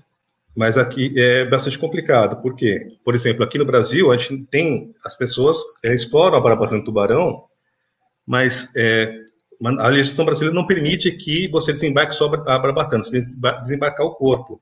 Mas 0.55 0.77
aqui 0.77 1.13
é 1.17 1.45
bastante 1.45 1.77
complicado, 1.77 2.41
porque, 2.41 2.97
por 3.03 3.13
exemplo, 3.13 3.43
aqui 3.43 3.57
no 3.57 3.65
Brasil, 3.65 4.11
a 4.11 4.17
gente 4.17 4.45
tem, 4.45 4.95
as 5.03 5.15
pessoas 5.15 5.57
é, 5.83 5.93
exploram 5.93 6.37
a 6.37 6.41
barbatana 6.41 6.79
de 6.79 6.85
tubarão, 6.85 7.43
mas 8.25 8.69
é, 8.75 9.13
a 9.61 9.87
legislação 9.87 10.25
brasileira 10.25 10.55
não 10.55 10.65
permite 10.65 11.11
que 11.11 11.49
você 11.49 11.73
desembarque 11.73 12.15
só 12.15 12.25
a 12.25 12.59
barbatana, 12.59 13.03
você 13.03 13.19
desembarcar 13.61 14.05
o 14.05 14.15
corpo. 14.15 14.61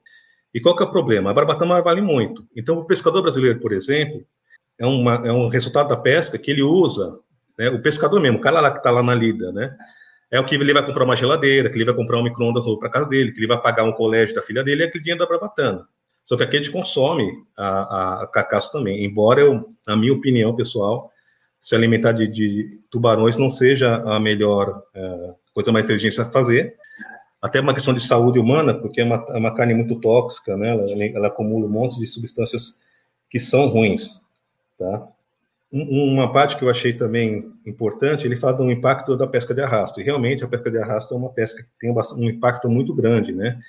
E 0.53 0.59
qual 0.59 0.75
que 0.75 0.83
é 0.83 0.85
o 0.85 0.91
problema? 0.91 1.29
A 1.29 1.33
barbatana 1.33 1.81
vale 1.81 2.01
muito. 2.01 2.45
Então, 2.55 2.79
o 2.79 2.85
pescador 2.85 3.21
brasileiro, 3.21 3.59
por 3.59 3.71
exemplo, 3.71 4.23
é, 4.79 4.85
uma, 4.85 5.27
é 5.27 5.31
um 5.31 5.47
resultado 5.47 5.89
da 5.89 5.97
pesca 5.97 6.37
que 6.39 6.49
ele 6.49 6.63
usa, 6.63 7.19
né, 7.57 7.69
o 7.69 7.81
pescador 7.81 8.19
mesmo, 8.19 8.39
o 8.39 8.41
cara 8.41 8.59
lá 8.59 8.71
que 8.71 8.77
está 8.77 8.89
lá 8.89 9.03
na 9.03 9.13
lida, 9.13 9.51
né, 9.51 9.75
é 10.33 10.39
o 10.39 10.45
que 10.45 10.55
ele 10.55 10.73
vai 10.73 10.83
comprar 10.83 11.03
uma 11.03 11.15
geladeira, 11.15 11.69
que 11.69 11.77
ele 11.77 11.85
vai 11.85 11.93
comprar 11.93 12.17
um 12.17 12.23
micro-ondas 12.23 12.65
para 12.79 12.89
casa 12.89 13.05
dele, 13.05 13.31
que 13.31 13.39
ele 13.39 13.45
vai 13.45 13.61
pagar 13.61 13.83
um 13.83 13.91
colégio 13.91 14.33
da 14.33 14.41
filha 14.41 14.63
dele, 14.63 14.81
é 14.81 14.87
aquele 14.87 15.03
dinheiro 15.03 15.19
da 15.19 15.27
Brabantana. 15.27 15.87
Só 16.23 16.35
que 16.35 16.41
aqui 16.41 16.57
a 16.57 16.59
gente 16.59 16.71
consome 16.71 17.31
a, 17.55 18.23
a, 18.23 18.23
a 18.23 18.61
também, 18.71 19.05
embora 19.05 19.41
eu, 19.41 19.63
na 19.85 19.95
minha 19.95 20.11
opinião 20.11 20.55
pessoal, 20.55 21.11
se 21.59 21.75
alimentar 21.75 22.13
de, 22.13 22.27
de 22.27 22.79
tubarões 22.89 23.37
não 23.37 23.51
seja 23.51 23.97
a 23.97 24.19
melhor 24.19 24.81
é, 24.95 25.33
coisa 25.53 25.71
mais 25.71 25.85
inteligente 25.85 26.19
a 26.19 26.25
fazer, 26.25 26.75
até 27.39 27.59
uma 27.59 27.75
questão 27.75 27.93
de 27.93 28.01
saúde 28.01 28.39
humana, 28.39 28.73
porque 28.73 29.01
é 29.01 29.03
uma, 29.03 29.23
é 29.29 29.37
uma 29.37 29.53
carne 29.53 29.75
muito 29.75 29.99
tóxica, 29.99 30.57
né? 30.57 30.71
Ela, 30.71 31.05
ela, 31.15 31.27
acumula 31.27 31.67
um 31.67 31.69
monte 31.69 31.99
de 31.99 32.07
substâncias 32.07 32.79
que 33.29 33.39
são 33.39 33.67
ruins, 33.67 34.19
tá? 34.79 35.07
Uma 35.75 36.31
parte 36.31 36.55
que 36.55 36.63
eu 36.63 36.69
achei 36.69 36.93
também 36.93 37.51
importante, 37.65 38.27
ele 38.27 38.35
fala 38.35 38.57
do 38.57 38.71
impacto 38.71 39.17
da 39.17 39.25
pesca 39.25 39.55
de 39.55 39.61
arrasto. 39.61 39.99
E 39.99 40.03
realmente 40.03 40.43
a 40.43 40.47
pesca 40.47 40.69
de 40.69 40.77
arrasto 40.77 41.15
é 41.15 41.17
uma 41.17 41.33
pesca 41.33 41.63
que 41.63 41.69
tem 41.79 41.91
um 41.91 42.29
impacto 42.29 42.69
muito 42.69 42.93
grande, 42.93 43.31
né? 43.31 43.59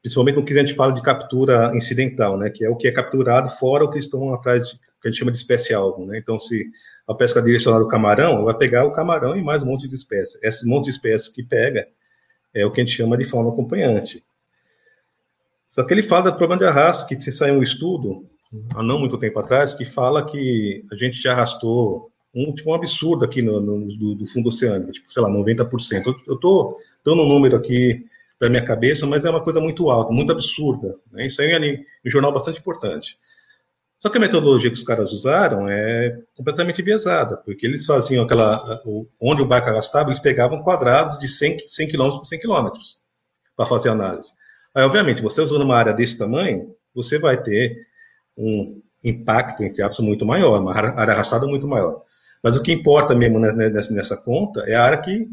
Principalmente 0.00 0.36
no 0.36 0.44
que 0.44 0.52
a 0.52 0.60
gente 0.60 0.74
fala 0.74 0.92
de 0.92 1.02
captura 1.02 1.72
incidental, 1.74 2.38
né? 2.38 2.50
Que 2.50 2.64
é 2.64 2.70
o 2.70 2.76
que 2.76 2.86
é 2.86 2.92
capturado 2.92 3.50
fora 3.50 3.84
o 3.84 3.90
que 3.90 3.98
estão 3.98 4.32
atrás 4.32 4.64
de, 4.68 4.78
que 5.02 5.08
a 5.08 5.10
gente 5.10 5.18
chama 5.18 5.32
de 5.32 5.38
espécie 5.38 5.74
alvo, 5.74 6.06
né? 6.06 6.18
Então, 6.18 6.38
se 6.38 6.70
a 7.08 7.14
pesca 7.14 7.42
direcionada 7.42 7.82
ao 7.82 7.88
camarão, 7.88 8.44
vai 8.44 8.54
pegar 8.54 8.84
o 8.84 8.92
camarão 8.92 9.36
e 9.36 9.42
mais 9.42 9.64
um 9.64 9.66
monte 9.66 9.88
de 9.88 9.94
espécies. 9.96 10.40
Esse 10.44 10.64
monte 10.64 10.84
de 10.84 10.90
espécies 10.92 11.28
que 11.28 11.42
pega 11.42 11.88
é 12.54 12.64
o 12.64 12.70
que 12.70 12.80
a 12.80 12.84
gente 12.84 12.96
chama 12.96 13.18
de 13.18 13.24
fauna 13.24 13.48
acompanhante. 13.48 14.22
Só 15.68 15.82
que 15.82 15.92
ele 15.92 16.04
fala 16.04 16.30
do 16.30 16.36
problema 16.36 16.60
de 16.60 16.68
arrasto, 16.68 17.08
que 17.08 17.20
se 17.20 17.32
saiu 17.32 17.54
um 17.54 17.62
estudo 17.62 18.30
há 18.74 18.82
não 18.82 18.98
muito 18.98 19.18
tempo 19.18 19.38
atrás, 19.38 19.74
que 19.74 19.84
fala 19.84 20.26
que 20.26 20.84
a 20.90 20.96
gente 20.96 21.20
já 21.20 21.32
arrastou 21.32 22.10
um, 22.34 22.52
tipo, 22.54 22.70
um 22.70 22.74
absurdo 22.74 23.24
aqui 23.24 23.42
no, 23.42 23.60
no 23.60 23.96
do, 23.96 24.14
do, 24.14 24.26
fundo 24.26 24.48
oceânico, 24.48 24.92
tipo, 24.92 25.10
sei 25.10 25.22
lá, 25.22 25.28
90%. 25.28 26.16
Eu 26.26 26.34
estou 26.34 26.78
dando 27.04 27.22
um 27.22 27.28
número 27.28 27.56
aqui 27.56 28.04
da 28.40 28.48
minha 28.48 28.64
cabeça, 28.64 29.06
mas 29.06 29.24
é 29.24 29.30
uma 29.30 29.42
coisa 29.42 29.60
muito 29.60 29.90
alta, 29.90 30.12
muito 30.12 30.32
absurda. 30.32 30.96
Né? 31.12 31.26
Isso 31.26 31.42
aí 31.42 31.50
é 31.50 31.54
ali, 31.54 31.86
um 32.04 32.10
jornal 32.10 32.32
bastante 32.32 32.58
importante. 32.58 33.18
Só 33.98 34.08
que 34.08 34.16
a 34.16 34.20
metodologia 34.20 34.70
que 34.70 34.76
os 34.76 34.82
caras 34.82 35.12
usaram 35.12 35.68
é 35.68 36.18
completamente 36.34 36.80
enviesada, 36.80 37.36
porque 37.36 37.66
eles 37.66 37.84
faziam 37.84 38.24
aquela. 38.24 38.82
Onde 39.20 39.42
o 39.42 39.46
barco 39.46 39.68
arrastava, 39.68 40.08
eles 40.08 40.20
pegavam 40.20 40.62
quadrados 40.62 41.18
de 41.18 41.28
100, 41.28 41.66
100 41.66 41.88
km 41.88 42.16
por 42.16 42.24
100 42.24 42.40
km 42.40 42.68
para 43.54 43.66
fazer 43.66 43.90
análise. 43.90 44.32
Aí, 44.74 44.84
obviamente, 44.84 45.20
você 45.20 45.42
usando 45.42 45.62
uma 45.62 45.76
área 45.76 45.92
desse 45.92 46.16
tamanho, 46.16 46.74
você 46.94 47.18
vai 47.18 47.42
ter 47.42 47.76
um 48.40 48.80
impacto, 49.04 49.62
entre 49.62 49.82
aspas, 49.82 50.04
muito 50.04 50.24
maior, 50.26 50.60
uma 50.60 50.74
área 50.74 51.12
arrastada 51.14 51.46
muito 51.46 51.66
maior. 51.66 52.02
Mas 52.42 52.56
o 52.56 52.62
que 52.62 52.72
importa 52.72 53.14
mesmo 53.14 53.38
nessa, 53.38 53.92
nessa 53.92 54.16
conta 54.16 54.60
é 54.60 54.74
a 54.74 54.82
área 54.82 54.98
que. 54.98 55.28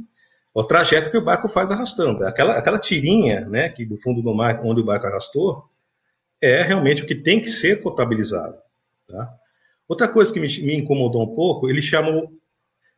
o 0.53 0.63
trajeto 0.63 1.09
que 1.09 1.17
o 1.17 1.23
barco 1.23 1.47
faz 1.47 1.71
arrastando. 1.71 2.25
Aquela, 2.25 2.57
aquela 2.57 2.79
tirinha, 2.79 3.41
né, 3.41 3.69
que 3.69 3.85
do 3.85 3.97
fundo 3.97 4.21
do 4.21 4.33
mar, 4.33 4.61
onde 4.63 4.81
o 4.81 4.85
barco 4.85 5.07
arrastou, 5.07 5.63
é 6.41 6.61
realmente 6.61 7.03
o 7.03 7.05
que 7.05 7.15
tem 7.15 7.39
que 7.39 7.49
ser 7.49 7.81
contabilizado. 7.81 8.57
Tá? 9.07 9.29
Outra 9.87 10.07
coisa 10.07 10.33
que 10.33 10.39
me, 10.39 10.47
me 10.47 10.75
incomodou 10.75 11.23
um 11.23 11.33
pouco, 11.33 11.69
ele 11.69 11.81
chamou 11.81 12.29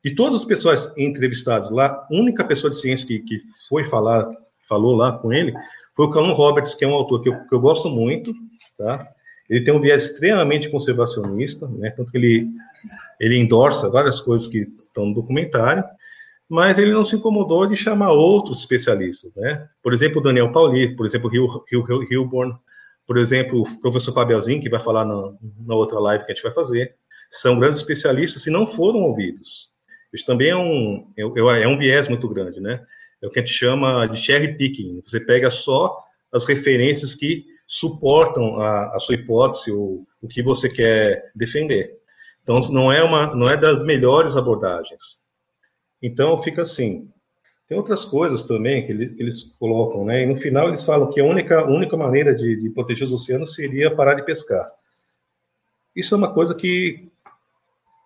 de 0.04 0.16
todas 0.16 0.42
as 0.42 0.46
pessoas 0.46 0.98
entrevistadas 0.98 1.70
lá, 1.70 1.88
a 1.88 2.08
única 2.12 2.44
pessoa 2.44 2.72
de 2.72 2.80
ciência 2.80 3.06
que, 3.06 3.20
que 3.20 3.38
foi 3.68 3.84
falar, 3.84 4.28
falou 4.68 4.96
lá 4.96 5.18
com 5.20 5.32
ele, 5.32 5.54
foi 5.96 6.06
o 6.06 6.10
Callum 6.10 6.34
Roberts, 6.34 6.74
que 6.74 6.86
é 6.86 6.88
um 6.88 6.94
autor 6.94 7.22
que 7.22 7.30
eu, 7.30 7.48
que 7.48 7.54
eu 7.54 7.60
gosto 7.60 7.90
muito, 7.90 8.34
tá? 8.78 9.06
Ele 9.50 9.64
tem 9.64 9.74
um 9.74 9.82
viés 9.82 10.04
extremamente 10.04 10.70
conservacionista, 10.70 11.68
né? 11.68 11.90
Tanto 11.92 12.12
que 12.12 12.18
ele, 12.18 12.48
ele 13.20 13.38
endorça 13.38 13.90
várias 13.90 14.22
coisas 14.22 14.48
que 14.48 14.68
estão 14.78 15.08
no 15.08 15.16
documentário, 15.16 15.84
mas 16.48 16.78
ele 16.78 16.92
não 16.92 17.04
se 17.04 17.16
incomodou 17.16 17.66
de 17.68 17.76
chamar 17.76 18.12
outros 18.12 18.60
especialistas, 18.60 19.36
né? 19.36 19.68
Por 19.82 19.94
exemplo, 19.94 20.22
Daniel 20.22 20.52
Pauli, 20.52 20.96
por 20.96 21.06
exemplo, 21.06 21.30
o 21.32 22.06
Hilborn, 22.12 22.54
por 23.08 23.18
exemplo, 23.18 23.62
o 23.62 23.82
professor 23.82 24.14
Fabelzinho, 24.14 24.62
que 24.62 24.70
vai 24.70 24.84
falar 24.84 25.04
na, 25.04 25.34
na, 25.66 25.76
outra 25.76 26.00
live 26.00 26.26
que 26.26 26.32
a 26.32 26.36
gente 26.36 26.44
vai 26.44 26.54
fazer, 26.54 26.96
são 27.32 27.60
grandes 27.60 27.80
especialistas 27.80 28.46
e 28.46 28.52
não 28.52 28.68
foram 28.68 29.00
ouvidos. 29.00 29.70
Isso 30.14 30.26
também 30.26 30.50
é 30.50 30.56
um, 30.56 31.08
é, 31.18 31.22
é, 31.22 31.64
é 31.64 31.68
um 31.68 31.78
viés 31.78 32.08
muito 32.08 32.28
grande, 32.30 32.60
né? 32.60 32.84
É 33.22 33.28
o 33.28 33.30
que 33.30 33.40
a 33.40 33.42
gente 33.44 33.54
chama 33.54 34.08
de 34.08 34.18
cherry 34.18 34.56
picking. 34.58 35.02
Você 35.04 35.20
pega 35.20 35.50
só 35.50 36.04
as 36.32 36.46
referências 36.46 37.14
que 37.14 37.46
suportam 37.70 38.60
a, 38.60 38.96
a 38.96 39.00
sua 39.00 39.14
hipótese, 39.14 39.72
ou 39.72 40.04
o 40.20 40.28
que 40.28 40.42
você 40.42 40.68
quer 40.68 41.32
defender. 41.36 42.00
Então, 42.42 42.60
não 42.72 42.92
é, 42.92 43.04
uma, 43.04 43.36
não 43.36 43.48
é 43.48 43.56
das 43.56 43.84
melhores 43.84 44.36
abordagens. 44.36 45.20
Então, 46.02 46.42
fica 46.42 46.64
assim, 46.64 47.08
tem 47.68 47.78
outras 47.78 48.04
coisas 48.04 48.44
também 48.44 48.88
que, 48.88 48.92
ele, 48.92 49.10
que 49.10 49.22
eles 49.22 49.54
colocam, 49.60 50.04
né? 50.04 50.24
E 50.24 50.26
no 50.26 50.38
final 50.38 50.68
eles 50.68 50.84
falam 50.84 51.12
que 51.12 51.22
a 51.22 51.24
única, 51.24 51.64
única 51.64 51.96
maneira 51.96 52.34
de, 52.34 52.60
de 52.60 52.70
proteger 52.72 53.06
os 53.06 53.14
oceanos 53.14 53.54
seria 53.54 53.96
parar 53.96 54.16
de 54.16 54.26
pescar. 54.26 54.68
Isso 55.96 56.16
é 56.16 56.18
uma 56.18 56.34
coisa 56.34 56.56
que 56.56 57.08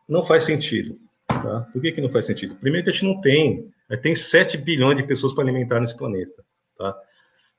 não 0.09 0.25
faz 0.25 0.43
sentido. 0.43 0.97
Tá? 1.25 1.61
Por 1.71 1.81
que, 1.81 1.93
que 1.93 2.01
não 2.01 2.09
faz 2.09 2.25
sentido? 2.25 2.55
Primeiro 2.55 2.83
que 2.83 2.91
a 2.91 2.93
gente 2.93 3.05
não 3.05 3.21
tem, 3.21 3.71
tem 4.01 4.13
7 4.13 4.57
bilhões 4.57 4.97
de 4.97 5.03
pessoas 5.03 5.31
para 5.31 5.45
alimentar 5.45 5.79
nesse 5.79 5.95
planeta. 5.95 6.43
Tá? 6.77 6.93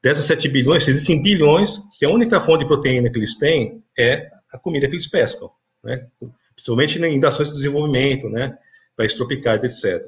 Dessas 0.04 0.26
7 0.26 0.50
bilhões, 0.50 0.86
existem 0.86 1.22
bilhões 1.22 1.78
que 1.98 2.04
a 2.04 2.10
única 2.10 2.38
fonte 2.38 2.60
de 2.60 2.66
proteína 2.66 3.08
que 3.10 3.18
eles 3.18 3.38
têm 3.38 3.82
é 3.98 4.28
a 4.52 4.58
comida 4.58 4.86
que 4.86 4.92
eles 4.92 5.06
pescam, 5.06 5.50
né? 5.82 6.06
principalmente 6.54 6.98
em 6.98 7.24
ações 7.24 7.48
de 7.48 7.54
desenvolvimento, 7.54 8.28
né? 8.28 8.54
países 8.94 9.16
tropicais, 9.16 9.64
etc. 9.64 10.06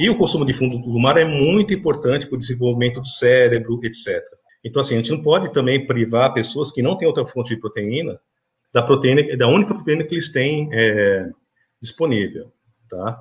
E 0.00 0.10
o 0.10 0.18
consumo 0.18 0.44
de 0.44 0.52
fundo 0.52 0.80
do 0.80 0.98
mar 0.98 1.16
é 1.16 1.24
muito 1.24 1.72
importante 1.72 2.26
para 2.26 2.34
o 2.34 2.38
desenvolvimento 2.38 3.00
do 3.00 3.06
cérebro, 3.06 3.78
etc. 3.84 4.20
Então, 4.64 4.82
assim, 4.82 4.94
a 4.94 4.98
gente 4.98 5.12
não 5.12 5.22
pode 5.22 5.52
também 5.52 5.86
privar 5.86 6.34
pessoas 6.34 6.72
que 6.72 6.82
não 6.82 6.98
têm 6.98 7.06
outra 7.06 7.24
fonte 7.24 7.54
de 7.54 7.60
proteína 7.60 8.18
da 8.72 8.82
proteína, 8.82 9.36
da 9.36 9.46
única 9.46 9.72
proteína 9.72 10.02
que 10.02 10.16
eles 10.16 10.32
têm 10.32 10.68
é, 10.72 11.30
disponível, 11.80 12.52
tá? 12.88 13.16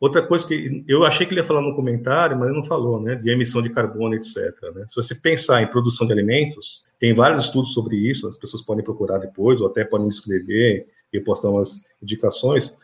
Outra 0.00 0.26
coisa 0.26 0.46
que 0.46 0.82
eu 0.88 1.04
achei 1.04 1.26
que 1.26 1.34
ele 1.34 1.42
ia 1.42 1.46
falar 1.46 1.60
no 1.60 1.76
comentário, 1.76 2.34
mas 2.34 2.48
ele 2.48 2.56
não 2.56 2.64
falou, 2.64 3.02
né, 3.02 3.16
de 3.16 3.30
emissão 3.30 3.60
de 3.60 3.68
carbono, 3.68 4.14
etc. 4.14 4.34
Né? 4.74 4.86
Se 4.88 4.96
você 4.96 5.14
pensar 5.14 5.62
em 5.62 5.66
produção 5.66 6.06
de 6.06 6.12
alimentos, 6.14 6.86
tem 6.98 7.14
vários 7.14 7.44
estudos 7.44 7.74
sobre 7.74 7.96
isso, 7.96 8.26
as 8.26 8.38
pessoas 8.38 8.62
podem 8.62 8.82
procurar 8.82 9.18
depois, 9.18 9.60
ou 9.60 9.66
até 9.66 9.84
podem 9.84 10.06
me 10.06 10.12
escrever 10.12 10.86
e 11.12 11.20
postar 11.20 11.50
umas 11.50 11.84
indicações, 12.02 12.74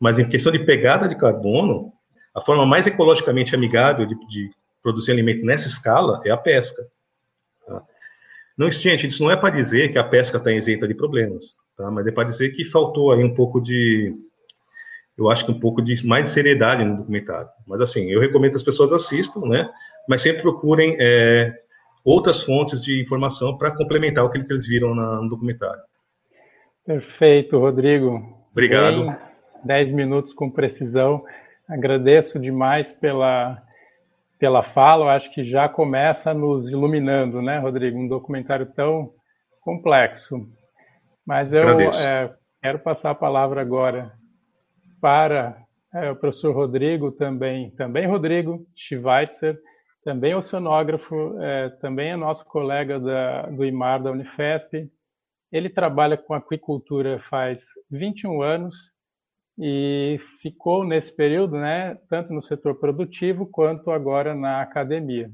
mas 0.00 0.18
em 0.18 0.26
questão 0.26 0.50
de 0.50 0.58
pegada 0.58 1.06
de 1.06 1.16
carbono, 1.16 1.92
a 2.34 2.40
forma 2.40 2.64
mais 2.64 2.86
ecologicamente 2.86 3.54
amigável 3.54 4.06
de, 4.06 4.14
de 4.28 4.50
produzir 4.82 5.12
alimento 5.12 5.44
nessa 5.44 5.68
escala 5.68 6.22
é 6.24 6.30
a 6.30 6.36
pesca. 6.36 6.82
Tá? 7.66 7.82
Não, 8.56 8.70
gente, 8.70 9.06
isso 9.06 9.22
não 9.22 9.30
é 9.30 9.36
para 9.36 9.50
dizer 9.54 9.92
que 9.92 9.98
a 9.98 10.04
pesca 10.04 10.38
está 10.38 10.50
isenta 10.50 10.88
de 10.88 10.94
problemas, 10.94 11.56
tá? 11.76 11.90
mas 11.90 12.06
é 12.06 12.10
para 12.10 12.28
dizer 12.28 12.52
que 12.52 12.64
faltou 12.64 13.12
aí 13.12 13.22
um 13.22 13.34
pouco 13.34 13.60
de, 13.60 14.14
eu 15.16 15.30
acho 15.30 15.46
que 15.46 15.52
um 15.52 15.60
pouco 15.60 15.80
de 15.80 16.06
mais 16.06 16.24
de 16.24 16.30
seriedade 16.32 16.84
no 16.84 16.96
documentário. 16.96 17.48
Mas 17.66 17.80
assim, 17.80 18.10
eu 18.10 18.20
recomendo 18.20 18.52
que 18.52 18.56
as 18.56 18.62
pessoas 18.62 18.92
assistam, 18.92 19.40
né? 19.42 19.68
Mas 20.08 20.22
sempre 20.22 20.42
procurem 20.42 20.96
é, 20.98 21.52
outras 22.04 22.42
fontes 22.42 22.82
de 22.82 23.00
informação 23.00 23.56
para 23.56 23.74
complementar 23.74 24.24
o 24.24 24.30
que 24.30 24.38
eles 24.38 24.66
viram 24.66 24.94
na, 24.94 25.22
no 25.22 25.28
documentário. 25.28 25.80
Perfeito, 26.84 27.58
Rodrigo. 27.58 28.44
Obrigado. 28.50 29.06
Bem, 29.06 29.16
dez 29.64 29.92
minutos 29.92 30.34
com 30.34 30.50
precisão. 30.50 31.24
Agradeço 31.68 32.38
demais 32.38 32.92
pela, 32.92 33.62
pela 34.38 34.62
fala, 34.62 35.06
eu 35.06 35.08
acho 35.10 35.32
que 35.32 35.48
já 35.48 35.68
começa 35.68 36.34
nos 36.34 36.70
iluminando, 36.70 37.40
né, 37.40 37.58
Rodrigo? 37.58 37.98
Um 37.98 38.08
documentário 38.08 38.66
tão 38.66 39.12
complexo. 39.62 40.46
Mas 41.26 41.54
eu 41.54 41.80
é, 41.80 42.34
quero 42.60 42.80
passar 42.80 43.12
a 43.12 43.14
palavra 43.14 43.62
agora 43.62 44.12
para 45.04 45.62
é, 45.92 46.10
o 46.10 46.16
professor 46.16 46.54
Rodrigo, 46.54 47.12
também, 47.12 47.70
também 47.72 48.06
Rodrigo 48.06 48.66
Schweitzer, 48.74 49.60
também 50.02 50.34
oceanógrafo, 50.34 51.38
é, 51.42 51.68
também 51.78 52.12
é 52.12 52.16
nosso 52.16 52.42
colega 52.46 52.98
da, 52.98 53.42
do 53.50 53.66
IMAR 53.66 54.02
da 54.02 54.10
Unifesp. 54.10 54.90
Ele 55.52 55.68
trabalha 55.68 56.16
com 56.16 56.32
aquicultura 56.32 57.22
faz 57.28 57.66
21 57.90 58.40
anos 58.40 58.74
e 59.58 60.18
ficou 60.40 60.86
nesse 60.86 61.14
período, 61.14 61.58
né, 61.58 61.98
tanto 62.08 62.32
no 62.32 62.40
setor 62.40 62.76
produtivo 62.76 63.46
quanto 63.46 63.90
agora 63.90 64.34
na 64.34 64.62
academia. 64.62 65.30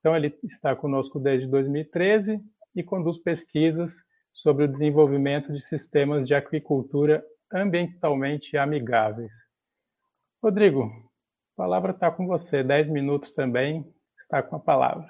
Então, 0.00 0.16
ele 0.16 0.36
está 0.42 0.74
conosco 0.74 1.20
desde 1.20 1.46
2013 1.46 2.40
e 2.74 2.82
conduz 2.82 3.16
pesquisas 3.22 3.92
sobre 4.32 4.64
o 4.64 4.68
desenvolvimento 4.68 5.52
de 5.52 5.60
sistemas 5.60 6.26
de 6.26 6.34
aquicultura 6.34 7.22
ambientalmente 7.52 8.56
amigáveis. 8.56 9.32
Rodrigo, 10.42 10.84
a 10.84 11.56
palavra 11.56 11.92
está 11.92 12.10
com 12.10 12.26
você, 12.26 12.62
10 12.62 12.90
minutos 12.90 13.32
também, 13.32 13.84
está 14.18 14.42
com 14.42 14.56
a 14.56 14.60
palavra. 14.60 15.08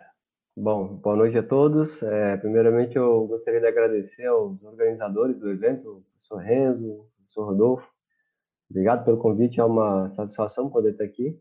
Bom, 0.56 0.96
boa 0.96 1.16
noite 1.16 1.38
a 1.38 1.42
todos. 1.42 2.02
É, 2.02 2.36
primeiramente, 2.36 2.96
eu 2.96 3.26
gostaria 3.26 3.60
de 3.60 3.66
agradecer 3.66 4.26
aos 4.26 4.62
organizadores 4.64 5.38
do 5.38 5.50
evento, 5.50 5.98
o 5.98 6.02
professor 6.02 6.38
Renzo, 6.38 6.92
o 6.92 7.08
professor 7.16 7.44
Rodolfo, 7.44 7.98
Obrigado 8.70 9.04
pelo 9.04 9.16
convite, 9.16 9.60
é 9.60 9.64
uma 9.64 10.10
satisfação 10.10 10.68
poder 10.68 10.92
estar 10.92 11.04
aqui. 11.04 11.38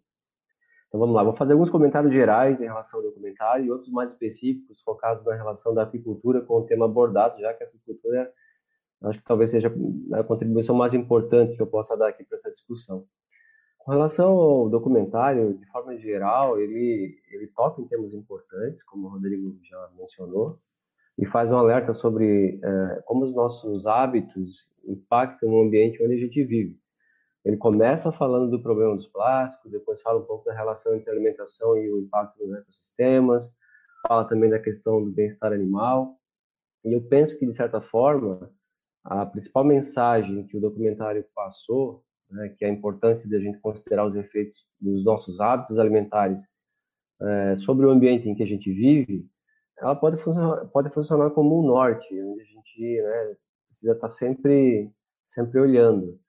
Então 0.87 0.97
vamos 0.97 1.13
lá, 1.13 1.23
vou 1.23 1.33
fazer 1.33 1.51
alguns 1.51 1.69
comentários 1.69 2.13
gerais 2.13 2.61
em 2.61 2.65
relação 2.65 3.01
ao 3.01 3.05
documentário 3.05 3.65
e 3.65 3.71
outros 3.71 3.91
mais 3.91 4.11
específicos, 4.11 4.81
focados 4.81 5.25
na 5.25 5.35
relação 5.35 5.73
da 5.73 5.83
apicultura 5.83 6.39
com 6.41 6.55
o 6.55 6.65
tema 6.65 6.85
abordado, 6.85 7.41
já 7.41 7.53
que 7.53 7.63
a 7.63 7.67
apicultura 7.67 8.31
acho 9.03 9.19
que 9.19 9.25
talvez 9.25 9.51
seja 9.51 9.73
a 10.13 10.23
contribuição 10.23 10.75
mais 10.75 10.93
importante 10.93 11.55
que 11.55 11.61
eu 11.61 11.67
possa 11.67 11.95
dar 11.95 12.09
aqui 12.09 12.23
para 12.23 12.35
essa 12.35 12.51
discussão. 12.51 13.05
Com 13.77 13.91
relação 13.91 14.31
ao 14.31 14.69
documentário, 14.69 15.57
de 15.57 15.65
forma 15.67 15.97
geral, 15.97 16.59
ele, 16.59 17.17
ele 17.31 17.47
toca 17.47 17.81
em 17.81 17.87
temas 17.87 18.13
importantes, 18.13 18.83
como 18.83 19.07
o 19.07 19.11
Rodrigo 19.11 19.57
já 19.63 19.89
mencionou, 19.97 20.59
e 21.17 21.25
faz 21.25 21.51
um 21.51 21.57
alerta 21.57 21.93
sobre 21.93 22.59
é, 22.61 23.01
como 23.05 23.23
os 23.23 23.33
nossos 23.33 23.87
hábitos 23.87 24.67
impactam 24.85 25.49
o 25.49 25.61
ambiente 25.61 26.03
onde 26.03 26.15
a 26.15 26.19
gente 26.19 26.43
vive. 26.43 26.77
Ele 27.45 27.55
começa 27.55 28.11
falando 28.11 28.51
do 28.51 28.61
problema 28.61 28.93
dos 28.93 29.07
plásticos, 29.07 29.71
depois 29.71 30.01
fala 30.01 30.19
um 30.19 30.25
pouco 30.25 30.43
da 30.43 30.53
relação 30.53 30.93
entre 30.93 31.09
a 31.09 31.13
alimentação 31.13 31.77
e 31.77 31.89
o 31.89 32.01
impacto 32.01 32.45
nos 32.45 32.57
ecossistemas, 32.59 33.55
fala 34.05 34.25
também 34.25 34.49
da 34.49 34.59
questão 34.59 35.01
do 35.01 35.11
bem-estar 35.11 35.53
animal. 35.53 36.17
E 36.83 36.91
eu 36.91 37.01
penso 37.01 37.39
que, 37.39 37.45
de 37.45 37.55
certa 37.55 37.79
forma, 37.79 38.51
a 39.07 39.25
principal 39.25 39.63
mensagem 39.63 40.45
que 40.47 40.57
o 40.57 40.61
documentário 40.61 41.25
passou, 41.33 42.03
né, 42.29 42.49
que 42.57 42.65
é 42.65 42.67
a 42.67 42.71
importância 42.71 43.27
de 43.27 43.37
a 43.37 43.39
gente 43.39 43.57
considerar 43.59 44.05
os 44.05 44.15
efeitos 44.15 44.65
dos 44.79 45.05
nossos 45.05 45.39
hábitos 45.39 45.79
alimentares 45.79 46.45
é, 47.21 47.55
sobre 47.55 47.85
o 47.85 47.89
ambiente 47.89 48.27
em 48.27 48.35
que 48.35 48.43
a 48.43 48.47
gente 48.47 48.71
vive, 48.71 49.25
ela 49.79 49.95
pode 49.95 50.17
funcionar, 50.17 50.65
pode 50.67 50.89
funcionar 50.89 51.29
como 51.29 51.59
um 51.59 51.65
norte, 51.65 52.21
onde 52.21 52.41
a 52.41 52.45
gente 52.45 53.01
né, 53.01 53.35
precisa 53.67 53.93
estar 53.93 54.09
sempre, 54.09 54.91
sempre 55.25 55.59
olhando. 55.59 56.19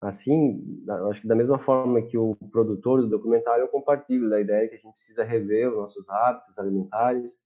Assim, 0.00 0.84
acho 1.10 1.20
que 1.20 1.28
da 1.28 1.34
mesma 1.34 1.58
forma 1.58 2.02
que 2.02 2.18
o 2.18 2.34
produtor 2.50 3.02
do 3.02 3.08
documentário, 3.08 3.62
eu 3.62 3.68
compartilho 3.68 4.28
da 4.28 4.40
ideia 4.40 4.68
que 4.68 4.74
a 4.74 4.78
gente 4.78 4.92
precisa 4.94 5.24
rever 5.24 5.70
os 5.70 5.76
nossos 5.76 6.08
hábitos 6.10 6.58
alimentares, 6.58 7.38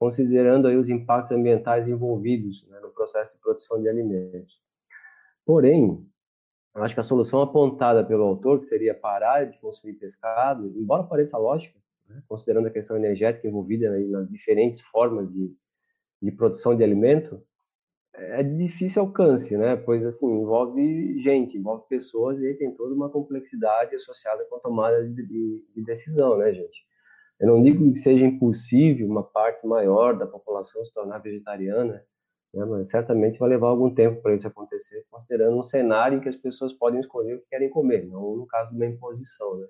considerando 0.00 0.66
aí 0.66 0.76
os 0.76 0.88
impactos 0.88 1.30
ambientais 1.30 1.86
envolvidos 1.86 2.66
né, 2.68 2.80
no 2.80 2.88
processo 2.90 3.34
de 3.34 3.38
produção 3.38 3.80
de 3.82 3.86
alimentos. 3.86 4.58
Porém, 5.44 6.02
acho 6.74 6.94
que 6.94 7.00
a 7.00 7.04
solução 7.04 7.42
apontada 7.42 8.02
pelo 8.02 8.24
autor, 8.24 8.58
que 8.58 8.64
seria 8.64 8.94
parar 8.94 9.44
de 9.44 9.58
consumir 9.58 9.92
pescado, 9.92 10.72
embora 10.74 11.04
pareça 11.04 11.36
lógica, 11.36 11.78
né, 12.08 12.22
considerando 12.26 12.68
a 12.68 12.70
questão 12.70 12.96
energética 12.96 13.46
envolvida 13.46 13.90
aí 13.90 14.08
nas 14.08 14.26
diferentes 14.30 14.80
formas 14.80 15.30
de, 15.34 15.54
de 16.22 16.32
produção 16.32 16.74
de 16.74 16.82
alimento, 16.82 17.38
é 18.14 18.42
de 18.42 18.56
difícil 18.56 19.02
alcance, 19.02 19.56
né? 19.56 19.76
Pois 19.76 20.04
assim 20.04 20.26
envolve 20.26 21.18
gente, 21.20 21.56
envolve 21.56 21.84
pessoas 21.88 22.40
e 22.40 22.46
aí 22.46 22.54
tem 22.54 22.74
toda 22.74 22.94
uma 22.94 23.08
complexidade 23.08 23.94
associada 23.94 24.44
com 24.46 24.56
a 24.56 24.60
tomada 24.60 25.06
de, 25.06 25.26
de, 25.26 25.64
de, 25.74 25.84
decisão, 25.84 26.38
né, 26.38 26.52
gente? 26.52 26.89
Eu 27.40 27.48
não 27.48 27.62
digo 27.62 27.90
que 27.90 27.98
seja 27.98 28.26
impossível 28.26 29.08
uma 29.08 29.22
parte 29.22 29.66
maior 29.66 30.16
da 30.18 30.26
população 30.26 30.84
se 30.84 30.92
tornar 30.92 31.18
vegetariana, 31.18 32.04
né? 32.52 32.64
Mas 32.66 32.90
certamente 32.90 33.38
vai 33.38 33.48
levar 33.48 33.68
algum 33.68 33.94
tempo 33.94 34.20
para 34.20 34.34
isso 34.34 34.46
acontecer, 34.46 35.04
considerando 35.10 35.56
um 35.58 35.62
cenário 35.62 36.18
em 36.18 36.20
que 36.20 36.28
as 36.28 36.36
pessoas 36.36 36.72
podem 36.72 37.00
escolher 37.00 37.36
o 37.36 37.40
que 37.40 37.48
querem 37.48 37.70
comer, 37.70 38.06
não 38.06 38.36
no 38.36 38.46
caso 38.46 38.70
de 38.70 38.76
uma 38.76 38.86
imposição, 38.86 39.56
né? 39.58 39.66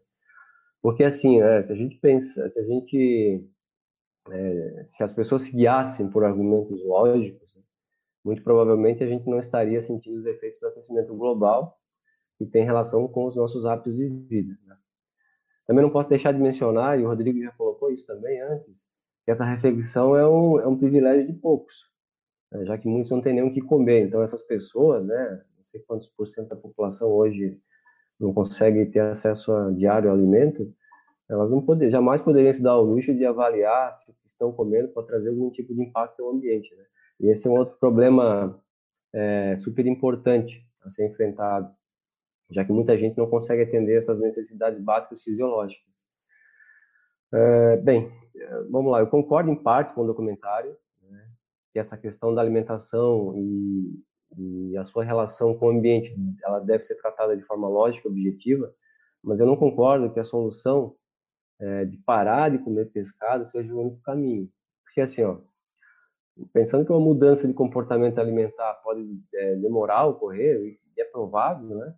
Porque 0.82 1.04
assim, 1.04 1.40
né, 1.40 1.62
se 1.62 1.72
a 1.72 1.76
gente 1.76 1.96
pensa, 1.98 2.48
se 2.48 2.58
a 2.58 2.64
gente 2.64 3.48
é, 4.30 4.84
se 4.84 5.02
as 5.02 5.12
pessoas 5.12 5.42
se 5.42 5.52
guiassem 5.56 6.10
por 6.10 6.24
argumentos 6.24 6.84
lógicos, 6.84 7.54
né, 7.54 7.62
muito 8.24 8.42
provavelmente 8.42 9.04
a 9.04 9.06
gente 9.06 9.28
não 9.28 9.38
estaria 9.38 9.80
sentindo 9.82 10.18
os 10.18 10.26
efeitos 10.26 10.58
do 10.60 10.68
aquecimento 10.68 11.14
global 11.14 11.78
que 12.38 12.46
tem 12.46 12.64
relação 12.64 13.06
com 13.06 13.26
os 13.26 13.36
nossos 13.36 13.66
hábitos 13.66 13.96
de 13.96 14.08
vida. 14.08 14.58
Né? 14.66 14.76
Também 15.70 15.84
não 15.84 15.90
posso 15.92 16.08
deixar 16.08 16.32
de 16.32 16.40
mencionar, 16.40 16.98
e 16.98 17.04
o 17.04 17.06
Rodrigo 17.06 17.40
já 17.40 17.52
colocou 17.52 17.92
isso 17.92 18.04
também 18.04 18.40
antes, 18.40 18.84
que 19.24 19.30
essa 19.30 19.44
refeição 19.44 20.16
é 20.16 20.28
um, 20.28 20.58
é 20.58 20.66
um 20.66 20.76
privilégio 20.76 21.24
de 21.24 21.32
poucos, 21.32 21.88
né? 22.50 22.64
já 22.64 22.76
que 22.76 22.88
muitos 22.88 23.08
não 23.08 23.22
têm 23.22 23.34
nem 23.34 23.44
o 23.44 23.54
que 23.54 23.60
comer. 23.60 24.04
Então, 24.04 24.20
essas 24.20 24.42
pessoas, 24.42 25.06
né, 25.06 25.44
não 25.56 25.62
sei 25.62 25.80
quantos 25.82 26.08
por 26.08 26.26
cento 26.26 26.48
da 26.48 26.56
população 26.56 27.08
hoje 27.12 27.56
não 28.18 28.34
consegue 28.34 28.84
ter 28.86 28.98
acesso 28.98 29.52
a 29.52 29.70
diário 29.70 30.10
alimento, 30.10 30.74
elas 31.28 31.48
não 31.48 31.64
poder, 31.64 31.88
jamais 31.88 32.20
poderiam 32.20 32.52
se 32.52 32.60
dar 32.60 32.72
ao 32.72 32.84
luxo 32.84 33.14
de 33.14 33.24
avaliar 33.24 33.94
se 33.94 34.10
o 34.10 34.14
que 34.14 34.26
estão 34.26 34.50
comendo 34.50 34.88
pode 34.88 35.06
trazer 35.06 35.28
algum 35.28 35.50
tipo 35.50 35.72
de 35.72 35.82
impacto 35.82 36.24
ao 36.24 36.30
ambiente. 36.30 36.74
Né? 36.74 36.82
E 37.20 37.28
esse 37.28 37.46
é 37.46 37.50
um 37.50 37.56
outro 37.56 37.78
problema 37.78 38.60
é, 39.14 39.54
super 39.54 39.86
importante 39.86 40.66
a 40.82 40.90
ser 40.90 41.06
enfrentado, 41.06 41.72
já 42.50 42.64
que 42.64 42.72
muita 42.72 42.98
gente 42.98 43.16
não 43.16 43.28
consegue 43.28 43.62
atender 43.62 43.96
essas 43.96 44.20
necessidades 44.20 44.80
básicas 44.80 45.22
fisiológicas. 45.22 45.84
É, 47.32 47.76
bem, 47.76 48.12
vamos 48.70 48.90
lá, 48.90 49.00
eu 49.00 49.06
concordo 49.06 49.50
em 49.50 49.62
parte 49.62 49.94
com 49.94 50.02
o 50.02 50.06
documentário, 50.06 50.76
né, 51.02 51.30
que 51.72 51.78
essa 51.78 51.96
questão 51.96 52.34
da 52.34 52.40
alimentação 52.40 53.34
e, 53.36 54.02
e 54.36 54.76
a 54.76 54.84
sua 54.84 55.04
relação 55.04 55.54
com 55.54 55.66
o 55.66 55.70
ambiente, 55.70 56.14
ela 56.42 56.58
deve 56.58 56.84
ser 56.84 56.96
tratada 56.96 57.36
de 57.36 57.42
forma 57.44 57.68
lógica, 57.68 58.08
objetiva, 58.08 58.74
mas 59.22 59.38
eu 59.38 59.46
não 59.46 59.56
concordo 59.56 60.12
que 60.12 60.18
a 60.18 60.24
solução 60.24 60.96
é, 61.60 61.84
de 61.84 61.98
parar 61.98 62.50
de 62.50 62.58
comer 62.58 62.86
pescado 62.86 63.46
seja 63.46 63.72
o 63.72 63.80
único 63.80 64.00
caminho. 64.00 64.50
Porque 64.82 65.00
assim, 65.02 65.22
ó, 65.22 65.38
pensando 66.52 66.84
que 66.84 66.92
uma 66.92 67.00
mudança 67.00 67.46
de 67.46 67.54
comportamento 67.54 68.18
alimentar 68.18 68.74
pode 68.82 69.22
é, 69.34 69.56
demorar 69.56 69.98
a 69.98 70.06
ocorrer, 70.06 70.78
e 70.96 71.00
é 71.00 71.04
provável, 71.04 71.76
né? 71.76 71.94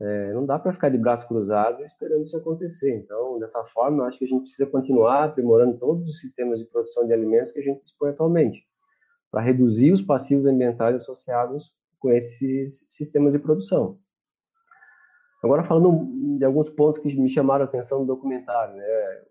É, 0.00 0.32
não 0.32 0.46
dá 0.46 0.58
para 0.58 0.72
ficar 0.72 0.88
de 0.88 0.96
braço 0.96 1.28
cruzado 1.28 1.84
esperando 1.84 2.24
isso 2.24 2.36
acontecer. 2.36 2.96
Então, 2.96 3.38
dessa 3.38 3.62
forma, 3.64 4.02
eu 4.02 4.06
acho 4.06 4.18
que 4.18 4.24
a 4.24 4.28
gente 4.28 4.42
precisa 4.42 4.66
continuar 4.66 5.24
aprimorando 5.24 5.78
todos 5.78 6.08
os 6.08 6.18
sistemas 6.18 6.58
de 6.58 6.64
produção 6.64 7.06
de 7.06 7.12
alimentos 7.12 7.52
que 7.52 7.58
a 7.58 7.62
gente 7.62 7.82
dispõe 7.82 8.10
atualmente, 8.10 8.66
para 9.30 9.42
reduzir 9.42 9.92
os 9.92 10.00
passivos 10.00 10.46
ambientais 10.46 10.96
associados 10.96 11.72
com 11.98 12.10
esses 12.10 12.84
sistemas 12.88 13.32
de 13.32 13.38
produção. 13.38 13.98
Agora, 15.42 15.62
falando 15.62 16.38
de 16.38 16.44
alguns 16.44 16.70
pontos 16.70 16.98
que 16.98 17.14
me 17.16 17.28
chamaram 17.28 17.64
a 17.64 17.68
atenção 17.68 18.00
no 18.00 18.06
documentário, 18.06 18.76
né? 18.76 19.22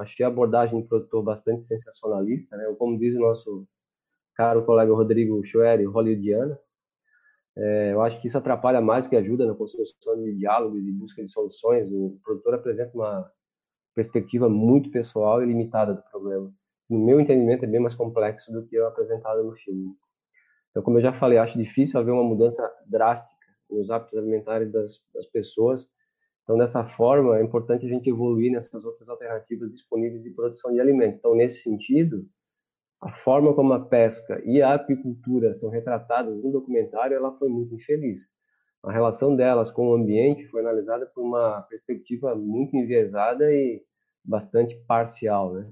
achei 0.00 0.24
a 0.24 0.28
abordagem 0.28 0.80
do 0.80 0.88
produtor 0.88 1.22
bastante 1.22 1.62
sensacionalista, 1.62 2.56
né? 2.56 2.64
Como 2.78 2.98
diz 2.98 3.14
o 3.14 3.20
nosso 3.20 3.66
caro 4.34 4.64
colega 4.64 4.92
Rodrigo 4.92 5.44
Schoeri, 5.44 5.84
hollywoodiana. 5.84 6.58
É, 7.56 7.92
eu 7.92 8.02
acho 8.02 8.20
que 8.20 8.26
isso 8.26 8.36
atrapalha 8.36 8.80
mais 8.80 9.06
que 9.06 9.16
ajuda 9.16 9.46
na 9.46 9.54
construção 9.54 10.20
de 10.22 10.34
diálogos 10.36 10.86
e 10.86 10.92
busca 10.92 11.22
de 11.22 11.28
soluções. 11.28 11.90
O 11.90 12.18
produtor 12.22 12.54
apresenta 12.54 12.94
uma 12.94 13.30
perspectiva 13.94 14.48
muito 14.48 14.90
pessoal 14.90 15.42
e 15.42 15.46
limitada 15.46 15.94
do 15.94 16.02
problema. 16.10 16.52
No 16.90 16.98
meu 16.98 17.20
entendimento, 17.20 17.64
é 17.64 17.68
bem 17.68 17.80
mais 17.80 17.94
complexo 17.94 18.52
do 18.52 18.66
que 18.66 18.76
é 18.76 18.84
apresentado 18.84 19.44
no 19.44 19.52
filme. 19.52 19.94
Então, 20.70 20.82
como 20.82 20.98
eu 20.98 21.02
já 21.02 21.12
falei, 21.12 21.38
acho 21.38 21.56
difícil 21.56 22.00
haver 22.00 22.10
uma 22.10 22.24
mudança 22.24 22.68
drástica 22.86 23.46
nos 23.70 23.90
hábitos 23.90 24.18
alimentares 24.18 24.70
das, 24.72 25.00
das 25.14 25.26
pessoas 25.26 25.88
então, 26.44 26.58
dessa 26.58 26.84
forma, 26.84 27.38
é 27.38 27.42
importante 27.42 27.86
a 27.86 27.88
gente 27.88 28.08
evoluir 28.08 28.52
nessas 28.52 28.84
outras 28.84 29.08
alternativas 29.08 29.72
disponíveis 29.72 30.22
de 30.22 30.30
produção 30.30 30.72
de 30.72 30.78
alimentos. 30.78 31.18
Então, 31.18 31.34
nesse 31.34 31.62
sentido, 31.62 32.28
a 33.04 33.12
forma 33.12 33.54
como 33.54 33.72
a 33.74 33.84
pesca 33.84 34.42
e 34.46 34.62
a 34.62 34.74
apicultura 34.74 35.52
são 35.52 35.68
retratadas 35.68 36.42
no 36.42 36.50
documentário, 36.50 37.14
ela 37.14 37.36
foi 37.36 37.48
muito 37.48 37.74
infeliz. 37.74 38.22
A 38.82 38.90
relação 38.90 39.36
delas 39.36 39.70
com 39.70 39.88
o 39.88 39.94
ambiente 39.94 40.46
foi 40.48 40.62
analisada 40.62 41.06
por 41.06 41.22
uma 41.22 41.62
perspectiva 41.62 42.34
muito 42.34 42.74
enviesada 42.76 43.52
e 43.52 43.82
bastante 44.24 44.74
parcial, 44.86 45.52
né? 45.52 45.70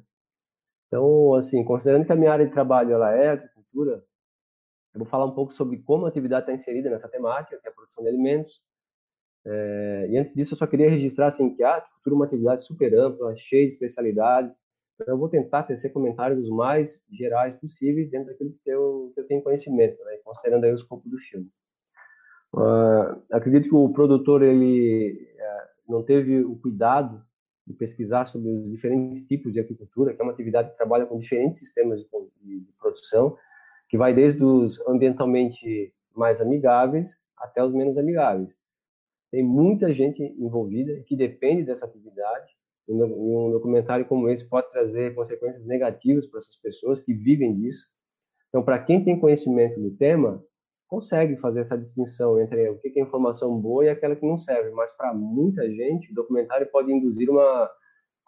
Então, 0.87 1.35
assim, 1.35 1.64
considerando 1.64 2.05
que 2.05 2.12
a 2.12 2.16
minha 2.16 2.33
área 2.33 2.47
de 2.47 2.53
trabalho 2.53 2.92
ela 2.92 3.11
é 3.12 3.31
agricultura, 3.31 4.05
eu 4.95 4.99
vou 4.99 5.07
falar 5.07 5.25
um 5.25 5.35
pouco 5.35 5.55
sobre 5.55 5.79
como 5.79 6.05
a 6.05 6.11
atividade 6.11 6.42
está 6.42 6.53
inserida 6.53 6.90
nessa 6.90 7.09
temática, 7.09 7.59
que 7.59 7.66
é 7.66 7.71
a 7.71 7.75
produção 7.75 8.05
de 8.05 8.11
alimentos, 8.11 8.61
é, 9.45 10.07
e 10.11 10.18
antes 10.18 10.35
disso, 10.35 10.55
eu 10.55 10.59
só 10.59 10.66
queria 10.66 10.88
registrar 10.88 11.27
assim, 11.29 11.55
que 11.55 11.62
a 11.62 11.77
agricultura 11.77 12.14
é 12.14 12.16
uma 12.16 12.25
atividade 12.27 12.62
super 12.62 12.95
ampla, 12.95 13.35
cheia 13.37 13.66
de 13.66 13.73
especialidades. 13.73 14.57
Então, 14.94 15.14
eu 15.14 15.18
vou 15.18 15.28
tentar 15.28 15.62
tecer 15.64 15.92
comentários 15.92 16.38
os 16.38 16.50
mais 16.50 17.00
gerais 17.11 17.55
possíveis 17.57 18.11
dentro 18.11 18.28
daquilo 18.28 18.55
que 18.62 18.70
eu, 18.70 19.11
que 19.14 19.20
eu 19.20 19.26
tenho 19.26 19.42
conhecimento, 19.42 20.02
né, 20.05 20.18
considerando 20.24 20.64
aí 20.64 20.72
o 20.72 20.76
escopo 20.76 21.09
do 21.09 21.18
filme. 21.18 21.50
Uh, 22.55 23.22
acredito 23.33 23.68
que 23.68 23.74
o 23.74 23.92
produtor 23.92 24.42
ele 24.42 25.28
uh, 25.35 25.92
não 25.92 26.02
teve 26.02 26.44
o 26.44 26.57
cuidado 26.57 27.24
de 27.66 27.72
pesquisar 27.72 28.26
sobre 28.26 28.50
os 28.50 28.70
diferentes 28.70 29.22
tipos 29.22 29.52
de 29.52 29.61
agricultura, 29.61 30.14
que 30.14 30.20
é 30.20 30.24
uma 30.24 30.33
atividade 30.33 30.70
que 30.70 30.76
trabalha 30.76 31.07
com 31.07 31.18
diferentes 31.18 31.61
sistemas 31.61 32.00
de, 32.00 32.07
de, 32.42 32.61
de 32.61 32.72
produção, 32.78 33.37
que 33.88 33.96
vai 33.96 34.12
desde 34.12 34.44
os 34.44 34.81
ambientalmente 34.87 35.94
mais 36.14 36.40
amigáveis 36.40 37.18
até 37.38 37.64
os 37.64 37.72
menos 37.72 37.96
amigáveis 37.96 38.57
tem 39.33 39.42
muita 39.42 39.90
gente 39.94 40.22
envolvida 40.22 41.02
que 41.07 41.16
depende 41.16 41.64
dessa 41.64 41.87
atividade. 41.87 42.52
Um 42.88 43.51
documentário 43.51 44.05
como 44.07 44.29
esse 44.29 44.49
pode 44.49 44.71
trazer 44.71 45.14
consequências 45.14 45.66
negativas 45.66 46.27
para 46.27 46.38
essas 46.38 46.57
pessoas 46.57 47.01
que 47.01 47.14
vivem 47.14 47.55
disso. 47.55 47.87
Então, 48.49 48.62
para 48.62 48.79
quem 48.79 49.03
tem 49.03 49.18
conhecimento 49.18 49.81
do 49.81 49.90
tema, 49.97 50.45
consegue 50.92 51.38
fazer 51.38 51.61
essa 51.61 51.79
distinção 51.79 52.38
entre 52.38 52.68
o 52.68 52.79
que 52.79 52.99
é 52.99 53.03
informação 53.03 53.59
boa 53.59 53.85
e 53.85 53.88
aquela 53.88 54.14
que 54.14 54.27
não 54.27 54.37
serve, 54.37 54.71
mas 54.73 54.95
para 54.95 55.14
muita 55.14 55.66
gente, 55.71 56.12
o 56.12 56.14
documentário 56.14 56.71
pode 56.71 56.92
induzir 56.92 57.31
uma, 57.31 57.71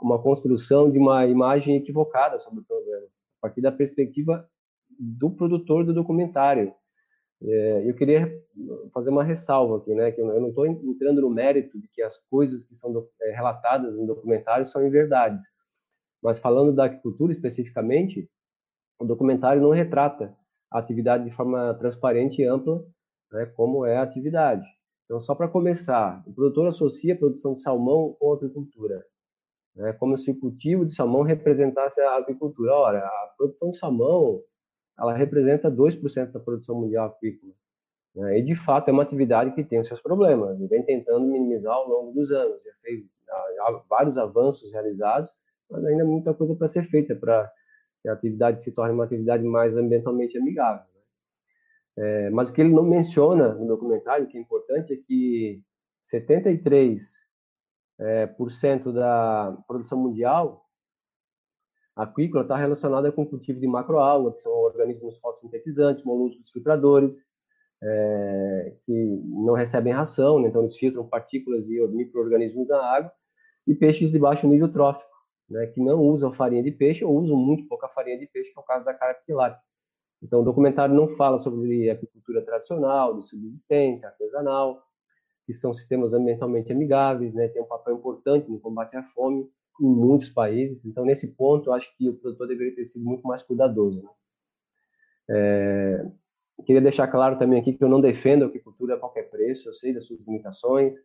uma 0.00 0.22
construção 0.22 0.90
de 0.90 0.98
uma 0.98 1.26
imagem 1.26 1.76
equivocada 1.76 2.38
sobre 2.38 2.60
o 2.60 2.64
problema, 2.64 3.04
a 3.04 3.48
partir 3.48 3.60
da 3.60 3.70
perspectiva 3.70 4.48
do 4.98 5.30
produtor 5.30 5.84
do 5.84 5.92
documentário. 5.92 6.74
É, 7.46 7.88
eu 7.88 7.94
queria 7.94 8.42
fazer 8.92 9.10
uma 9.10 9.22
ressalva 9.22 9.76
aqui, 9.76 9.94
né, 9.94 10.10
que 10.10 10.20
eu 10.20 10.40
não 10.40 10.48
estou 10.48 10.66
entrando 10.66 11.20
no 11.20 11.28
mérito 11.28 11.78
de 11.78 11.88
que 11.88 12.00
as 12.00 12.16
coisas 12.30 12.64
que 12.64 12.74
são 12.74 12.90
do, 12.90 13.08
é, 13.20 13.32
relatadas 13.32 13.94
no 13.94 14.06
documentário 14.06 14.66
são 14.66 14.86
inverdades, 14.86 15.44
mas 16.22 16.38
falando 16.38 16.72
da 16.72 16.84
agricultura 16.84 17.32
especificamente, 17.32 18.30
o 18.98 19.04
documentário 19.04 19.60
não 19.60 19.70
retrata 19.70 20.34
a 20.70 20.78
atividade 20.78 21.24
de 21.24 21.30
forma 21.32 21.74
transparente 21.74 22.40
e 22.40 22.46
ampla, 22.46 22.82
né, 23.30 23.44
como 23.54 23.84
é 23.84 23.98
a 23.98 24.02
atividade. 24.02 24.66
Então, 25.04 25.20
só 25.20 25.34
para 25.34 25.48
começar, 25.48 26.22
o 26.26 26.32
produtor 26.32 26.66
associa 26.66 27.12
a 27.12 27.18
produção 27.18 27.52
de 27.52 27.60
salmão 27.60 28.16
com 28.18 28.32
a 28.32 28.36
agricultura, 28.36 29.04
né, 29.74 29.92
como 29.94 30.16
se 30.16 30.30
o 30.30 30.40
cultivo 30.40 30.84
de 30.86 30.94
salmão 30.94 31.22
representasse 31.22 32.00
a 32.00 32.16
agricultura. 32.16 32.72
Ora, 32.72 32.98
a 33.00 33.34
produção 33.36 33.68
de 33.68 33.76
salmão 33.76 34.40
ela 34.98 35.12
representa 35.12 35.70
2% 35.70 36.32
da 36.32 36.40
produção 36.40 36.80
mundial 36.80 37.06
aquícola. 37.06 37.52
Né? 38.14 38.38
E, 38.38 38.42
de 38.42 38.54
fato, 38.54 38.88
é 38.88 38.92
uma 38.92 39.02
atividade 39.02 39.52
que 39.52 39.64
tem 39.64 39.82
seus 39.82 40.00
problemas, 40.00 40.60
e 40.60 40.66
vem 40.66 40.82
tentando 40.82 41.26
minimizar 41.26 41.74
ao 41.74 41.88
longo 41.88 42.12
dos 42.12 42.30
anos. 42.30 42.62
Já 42.62 42.72
fez 42.82 43.04
há 43.60 43.82
vários 43.88 44.18
avanços 44.18 44.72
realizados, 44.72 45.30
mas 45.70 45.84
ainda 45.84 46.04
muita 46.04 46.32
coisa 46.32 46.54
para 46.54 46.68
ser 46.68 46.84
feita 46.84 47.16
para 47.16 47.50
que 48.02 48.08
a 48.08 48.12
atividade 48.12 48.62
se 48.62 48.70
torne 48.70 48.94
uma 48.94 49.04
atividade 49.04 49.42
mais 49.42 49.76
ambientalmente 49.76 50.38
amigável. 50.38 50.86
Né? 50.94 51.00
É, 51.96 52.30
mas 52.30 52.50
o 52.50 52.52
que 52.52 52.60
ele 52.60 52.72
não 52.72 52.84
menciona 52.84 53.54
no 53.54 53.66
documentário, 53.66 54.26
que 54.26 54.36
é 54.36 54.40
importante, 54.40 54.92
é 54.92 54.96
que 54.96 55.62
73% 56.02 57.24
é, 57.98 58.26
por 58.26 58.50
cento 58.50 58.92
da 58.92 59.56
produção 59.66 59.98
mundial 59.98 60.63
aquícola 61.96 62.42
está 62.42 62.56
relacionada 62.56 63.10
com 63.12 63.22
o 63.22 63.26
cultivo 63.26 63.60
de 63.60 63.66
macroalga, 63.66 64.32
que 64.32 64.40
são 64.40 64.52
organismos 64.52 65.16
fotossintetizantes, 65.18 66.04
moluscos 66.04 66.50
filtradores, 66.50 67.24
é, 67.82 68.76
que 68.84 69.22
não 69.26 69.54
recebem 69.54 69.92
ração, 69.92 70.40
né? 70.40 70.48
então 70.48 70.62
eles 70.62 70.76
filtram 70.76 71.06
partículas 71.06 71.68
e 71.68 71.86
micro-organismos 71.88 72.66
da 72.66 72.84
água, 72.84 73.12
e 73.66 73.74
peixes 73.74 74.10
de 74.10 74.18
baixo 74.18 74.48
nível 74.48 74.70
trófico, 74.72 75.10
né? 75.48 75.66
que 75.68 75.80
não 75.80 76.00
usam 76.00 76.32
farinha 76.32 76.62
de 76.62 76.70
peixe 76.70 77.04
ou 77.04 77.16
usam 77.16 77.36
muito 77.36 77.66
pouca 77.68 77.88
farinha 77.88 78.18
de 78.18 78.26
peixe, 78.26 78.52
que 78.52 78.58
é 78.58 78.62
o 78.62 78.64
caso 78.64 78.84
da 78.84 78.94
carpa 78.94 79.22
tilápia. 79.24 79.60
Então, 80.22 80.40
o 80.40 80.44
documentário 80.44 80.94
não 80.94 81.08
fala 81.08 81.38
sobre 81.38 81.90
agricultura 81.90 82.42
tradicional, 82.42 83.18
de 83.18 83.26
subsistência, 83.28 84.08
artesanal, 84.08 84.82
que 85.46 85.52
são 85.52 85.74
sistemas 85.74 86.14
ambientalmente 86.14 86.72
amigáveis, 86.72 87.34
né? 87.34 87.48
tem 87.48 87.62
um 87.62 87.66
papel 87.66 87.96
importante 87.96 88.50
no 88.50 88.58
combate 88.58 88.96
à 88.96 89.02
fome, 89.02 89.46
em 89.80 89.86
muitos 89.86 90.28
países. 90.28 90.84
Então, 90.84 91.04
nesse 91.04 91.28
ponto, 91.28 91.70
eu 91.70 91.74
acho 91.74 91.94
que 91.96 92.08
o 92.08 92.14
produtor 92.14 92.46
deveria 92.48 92.74
ter 92.74 92.84
sido 92.84 93.04
muito 93.04 93.26
mais 93.26 93.42
cuidadoso. 93.42 94.02
Né? 94.02 94.08
É, 95.30 96.06
queria 96.64 96.82
deixar 96.82 97.08
claro 97.08 97.38
também 97.38 97.60
aqui 97.60 97.72
que 97.72 97.82
eu 97.82 97.88
não 97.88 98.00
defendo 98.00 98.44
a 98.44 98.46
agricultura 98.46 98.94
a 98.94 98.98
qualquer 98.98 99.30
preço, 99.30 99.68
eu 99.68 99.74
sei 99.74 99.92
das 99.92 100.04
suas 100.04 100.24
limitações, 100.24 100.96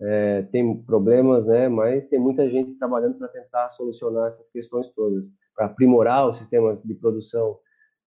é, 0.00 0.42
tem 0.42 0.82
problemas, 0.82 1.46
né, 1.46 1.68
mas 1.68 2.04
tem 2.06 2.18
muita 2.18 2.48
gente 2.50 2.74
trabalhando 2.74 3.16
para 3.16 3.28
tentar 3.28 3.68
solucionar 3.68 4.26
essas 4.26 4.48
questões 4.48 4.88
todas, 4.90 5.28
para 5.54 5.66
aprimorar 5.66 6.28
os 6.28 6.38
sistemas 6.38 6.82
de 6.82 6.94
produção 6.94 7.58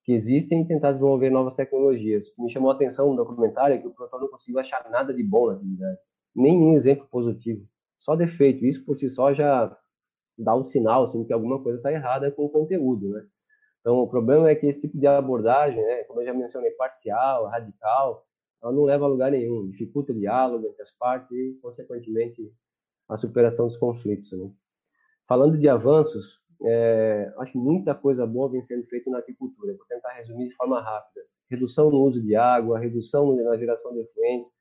que 0.03 0.13
existem 0.13 0.61
e 0.61 0.67
tentar 0.67 0.91
desenvolver 0.91 1.29
novas 1.29 1.53
tecnologias. 1.53 2.31
Me 2.37 2.49
chamou 2.49 2.71
a 2.71 2.73
atenção 2.73 3.09
no 3.09 3.15
documentário 3.15 3.75
é 3.75 3.77
que 3.77 3.87
o 3.87 3.91
produtor 3.91 4.21
não 4.21 4.27
conseguiu 4.29 4.59
achar 4.59 4.89
nada 4.89 5.13
de 5.13 5.23
bom 5.23 5.47
na 5.47 5.53
atividade, 5.53 5.97
nenhum 6.35 6.75
exemplo 6.75 7.07
positivo, 7.09 7.65
só 7.97 8.15
defeito. 8.15 8.65
Isso 8.65 8.85
por 8.85 8.97
si 8.97 9.09
só 9.09 9.33
já 9.33 9.75
dá 10.37 10.55
um 10.55 10.63
sinal 10.63 11.03
assim, 11.03 11.23
que 11.25 11.33
alguma 11.33 11.61
coisa 11.61 11.77
está 11.77 11.91
errada 11.91 12.31
com 12.31 12.45
o 12.45 12.49
conteúdo, 12.49 13.09
né? 13.09 13.25
Então, 13.81 13.99
o 13.99 14.07
problema 14.07 14.49
é 14.49 14.55
que 14.55 14.67
esse 14.67 14.81
tipo 14.81 14.97
de 14.97 15.07
abordagem, 15.07 15.81
né, 15.81 16.03
como 16.03 16.21
eu 16.21 16.25
já 16.25 16.33
mencionei, 16.33 16.71
parcial, 16.71 17.45
radical, 17.45 18.25
ela 18.61 18.73
não 18.73 18.83
leva 18.83 19.05
a 19.05 19.07
lugar 19.07 19.31
nenhum, 19.31 19.69
dificulta 19.69 20.11
o 20.11 20.15
diálogo 20.15 20.67
entre 20.67 20.81
as 20.81 20.91
partes 20.91 21.31
e, 21.31 21.57
consequentemente, 21.61 22.51
a 23.07 23.17
superação 23.17 23.67
dos 23.67 23.77
conflitos. 23.77 24.31
Né? 24.31 24.51
Falando 25.27 25.57
de 25.57 25.69
avanços, 25.69 26.41
é, 26.63 27.31
acho 27.37 27.53
que 27.53 27.57
muita 27.57 27.93
coisa 27.95 28.25
boa 28.25 28.49
vem 28.49 28.61
sendo 28.61 28.85
feita 28.87 29.09
na 29.09 29.19
agricultura. 29.19 29.73
Vou 29.75 29.85
tentar 29.85 30.11
resumir 30.13 30.49
de 30.49 30.55
forma 30.55 30.81
rápida. 30.81 31.25
Redução 31.49 31.89
no 31.89 32.01
uso 32.01 32.21
de 32.21 32.35
água, 32.35 32.79
redução 32.79 33.35
na 33.35 33.55
geração 33.55 33.93
de 33.93 34.01
efluentes, 34.01 34.51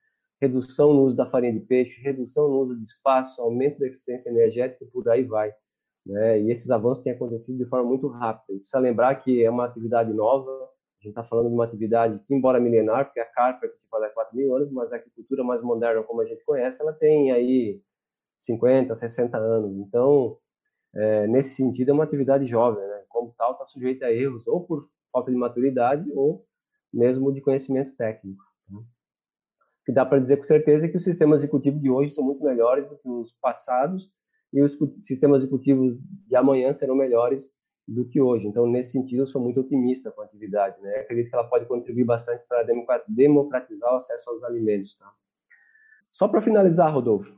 redução 0.41 0.93
no 0.93 1.03
uso 1.03 1.17
da 1.17 1.29
farinha 1.29 1.53
de 1.53 1.61
peixe, 1.61 2.01
redução 2.01 2.49
no 2.49 2.61
uso 2.61 2.77
de 2.77 2.83
espaço, 2.83 3.41
aumento 3.41 3.79
da 3.79 3.87
eficiência 3.87 4.31
energética 4.31 4.87
por 4.93 5.09
aí 5.09 5.25
vai. 5.25 5.53
Né? 6.07 6.41
E 6.41 6.51
esses 6.53 6.71
avanços 6.71 7.03
têm 7.03 7.13
acontecido 7.13 7.59
de 7.59 7.65
forma 7.65 7.89
muito 7.89 8.07
rápida. 8.07 8.59
precisa 8.59 8.79
lembrar 8.79 9.15
que 9.17 9.43
é 9.43 9.51
uma 9.51 9.65
atividade 9.65 10.13
nova, 10.13 10.51
a 10.51 11.03
gente 11.03 11.09
está 11.09 11.25
falando 11.25 11.49
de 11.49 11.55
uma 11.55 11.65
atividade 11.65 12.19
que, 12.27 12.35
embora 12.35 12.61
milenar, 12.61 13.07
porque 13.07 13.21
a 13.21 13.27
carpa 13.27 13.67
é 13.67 14.07
há 14.07 14.11
4 14.11 14.37
mil 14.37 14.55
anos, 14.55 14.71
mas 14.71 14.93
a 14.93 14.97
agricultura 14.97 15.43
mais 15.43 15.63
moderna, 15.63 16.03
como 16.03 16.21
a 16.21 16.25
gente 16.25 16.45
conhece, 16.45 16.81
ela 16.81 16.93
tem 16.93 17.33
aí 17.33 17.81
50, 18.39 18.95
60 18.95 19.37
anos. 19.37 19.77
Então, 19.79 20.39
é, 20.95 21.27
nesse 21.27 21.57
sentido, 21.57 21.91
é 21.91 21.95
uma 21.95 22.05
atividade 22.05 22.47
jovem, 22.47 22.87
né? 22.87 23.03
como 23.09 23.35
tal, 23.37 23.53
está 23.53 23.65
sujeita 23.65 24.07
a 24.07 24.13
erros, 24.13 24.47
ou 24.47 24.65
por 24.65 24.89
falta 25.13 25.31
de 25.31 25.37
maturidade, 25.37 26.11
ou 26.13 26.47
mesmo 26.93 27.33
de 27.33 27.41
conhecimento 27.41 27.95
técnico. 27.97 28.43
Né? 28.71 28.79
O 28.79 29.85
que 29.85 29.93
dá 29.93 30.05
para 30.05 30.19
dizer 30.19 30.37
com 30.37 30.45
certeza 30.45 30.87
é 30.87 30.89
que 30.89 30.97
os 30.97 31.05
sistemas 31.05 31.41
de 31.41 31.49
cultivo 31.49 31.79
de 31.79 31.91
hoje 31.91 32.13
são 32.13 32.25
muito 32.25 32.43
melhores 32.43 32.89
do 32.89 32.97
que 32.97 33.09
os 33.09 33.33
passados, 33.41 34.11
e 34.57 34.63
os 34.63 34.75
sistemas 35.01 35.43
executivos 35.43 35.99
de 36.27 36.35
amanhã 36.35 36.73
serão 36.73 36.95
melhores 36.95 37.53
do 37.87 38.07
que 38.07 38.23
hoje. 38.23 38.47
Então, 38.47 38.67
nesse 38.67 38.93
sentido, 38.93 39.21
eu 39.21 39.27
sou 39.27 39.39
muito 39.39 39.61
otimista 39.61 40.11
com 40.11 40.23
a 40.23 40.25
atividade. 40.25 40.81
Né? 40.81 40.97
Acredito 40.97 41.29
que 41.29 41.37
ela 41.37 41.47
pode 41.47 41.67
contribuir 41.67 42.05
bastante 42.05 42.43
para 42.49 42.67
democratizar 43.07 43.93
o 43.93 43.97
acesso 43.97 44.31
aos 44.31 44.43
alimentos. 44.43 44.97
Tá? 44.97 45.13
Só 46.11 46.27
para 46.27 46.41
finalizar, 46.41 46.91
Rodolfo, 46.91 47.31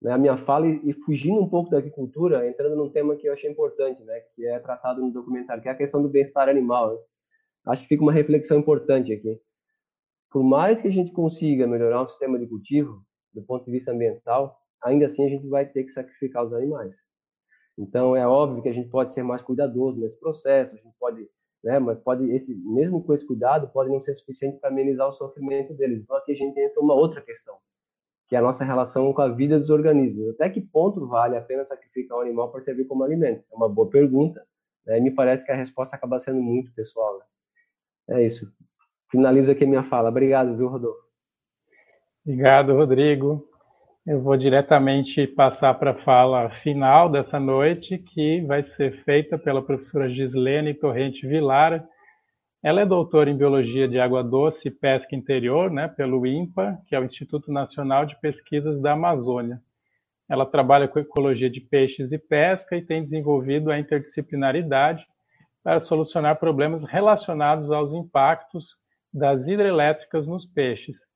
né, 0.00 0.10
a 0.10 0.16
minha 0.16 0.38
fala 0.38 0.66
e 0.66 0.94
fugindo 1.04 1.38
um 1.38 1.48
pouco 1.48 1.68
da 1.68 1.76
agricultura, 1.76 2.48
entrando 2.48 2.76
num 2.76 2.88
tema 2.88 3.14
que 3.14 3.28
eu 3.28 3.34
achei 3.34 3.50
importante, 3.50 4.02
né, 4.02 4.20
que 4.34 4.46
é 4.46 4.58
tratado 4.58 5.02
no 5.02 5.12
documentário, 5.12 5.62
que 5.62 5.68
é 5.68 5.72
a 5.72 5.76
questão 5.76 6.02
do 6.02 6.08
bem-estar 6.08 6.48
animal. 6.48 6.94
Né? 6.94 6.98
Acho 7.66 7.82
que 7.82 7.88
fica 7.88 8.02
uma 8.02 8.12
reflexão 8.12 8.58
importante 8.58 9.12
aqui. 9.12 9.38
Por 10.30 10.42
mais 10.42 10.80
que 10.80 10.88
a 10.88 10.90
gente 10.90 11.12
consiga 11.12 11.66
melhorar 11.66 12.00
o 12.00 12.08
sistema 12.08 12.38
de 12.38 12.46
cultivo, 12.46 13.04
do 13.34 13.42
ponto 13.42 13.66
de 13.66 13.70
vista 13.70 13.92
ambiental, 13.92 14.61
ainda 14.84 15.06
assim 15.06 15.24
a 15.24 15.28
gente 15.28 15.46
vai 15.48 15.66
ter 15.66 15.84
que 15.84 15.90
sacrificar 15.90 16.44
os 16.44 16.52
animais. 16.52 17.02
Então 17.78 18.14
é 18.14 18.26
óbvio 18.26 18.62
que 18.62 18.68
a 18.68 18.72
gente 18.72 18.88
pode 18.88 19.12
ser 19.12 19.22
mais 19.22 19.42
cuidadoso 19.42 20.00
nesse 20.00 20.18
processo, 20.18 20.74
a 20.74 20.78
gente 20.78 20.94
pode, 20.98 21.26
né, 21.64 21.78
mas 21.78 21.98
pode 21.98 22.30
esse 22.30 22.54
mesmo 22.54 23.02
com 23.02 23.14
esse 23.14 23.26
cuidado 23.26 23.68
pode 23.68 23.90
não 23.90 24.00
ser 24.00 24.14
suficiente 24.14 24.58
para 24.58 24.70
amenizar 24.70 25.08
o 25.08 25.12
sofrimento 25.12 25.72
deles. 25.74 26.00
Então 26.00 26.16
aqui 26.16 26.32
a 26.32 26.36
gente 26.36 26.58
entra 26.58 26.80
uma 26.80 26.94
outra 26.94 27.22
questão, 27.22 27.56
que 28.28 28.36
é 28.36 28.38
a 28.38 28.42
nossa 28.42 28.64
relação 28.64 29.12
com 29.12 29.22
a 29.22 29.28
vida 29.28 29.58
dos 29.58 29.70
organismos. 29.70 30.28
Até 30.30 30.50
que 30.50 30.60
ponto 30.60 31.06
vale 31.06 31.36
a 31.36 31.42
pena 31.42 31.64
sacrificar 31.64 32.18
um 32.18 32.20
animal 32.20 32.50
para 32.50 32.60
servir 32.60 32.84
como 32.86 33.04
alimento? 33.04 33.44
É 33.50 33.56
uma 33.56 33.68
boa 33.68 33.88
pergunta. 33.88 34.44
Né? 34.86 35.00
Me 35.00 35.10
parece 35.10 35.44
que 35.44 35.52
a 35.52 35.56
resposta 35.56 35.96
acaba 35.96 36.18
sendo 36.18 36.40
muito 36.40 36.72
pessoal. 36.74 37.18
Né? 37.18 38.18
É 38.18 38.26
isso. 38.26 38.52
Finalizo 39.10 39.52
aqui 39.52 39.64
a 39.64 39.66
minha 39.66 39.84
fala. 39.84 40.08
Obrigado, 40.08 40.56
viu, 40.56 40.68
Rodolfo? 40.68 41.02
Obrigado, 42.24 42.74
Rodrigo. 42.74 43.51
Eu 44.04 44.20
vou 44.20 44.36
diretamente 44.36 45.28
passar 45.28 45.74
para 45.74 45.92
a 45.92 46.02
fala 46.02 46.50
final 46.50 47.08
dessa 47.08 47.38
noite, 47.38 47.98
que 47.98 48.40
vai 48.40 48.60
ser 48.60 49.04
feita 49.04 49.38
pela 49.38 49.64
professora 49.64 50.10
Gislene 50.10 50.74
Torrente 50.74 51.24
Vilara. 51.24 51.88
Ela 52.64 52.80
é 52.80 52.84
doutora 52.84 53.30
em 53.30 53.36
Biologia 53.36 53.86
de 53.86 54.00
Água 54.00 54.24
Doce 54.24 54.66
e 54.66 54.70
Pesca 54.72 55.14
Interior, 55.14 55.70
né, 55.70 55.86
pelo 55.86 56.26
INPA, 56.26 56.80
que 56.88 56.96
é 56.96 56.98
o 56.98 57.04
Instituto 57.04 57.52
Nacional 57.52 58.04
de 58.04 58.20
Pesquisas 58.20 58.82
da 58.82 58.94
Amazônia. 58.94 59.62
Ela 60.28 60.46
trabalha 60.46 60.88
com 60.88 60.98
ecologia 60.98 61.48
de 61.48 61.60
peixes 61.60 62.10
e 62.10 62.18
pesca 62.18 62.76
e 62.76 62.82
tem 62.82 63.04
desenvolvido 63.04 63.70
a 63.70 63.78
interdisciplinaridade 63.78 65.06
para 65.62 65.78
solucionar 65.78 66.40
problemas 66.40 66.82
relacionados 66.82 67.70
aos 67.70 67.92
impactos 67.92 68.76
das 69.14 69.46
hidrelétricas 69.46 70.26
nos 70.26 70.44
peixes 70.44 71.11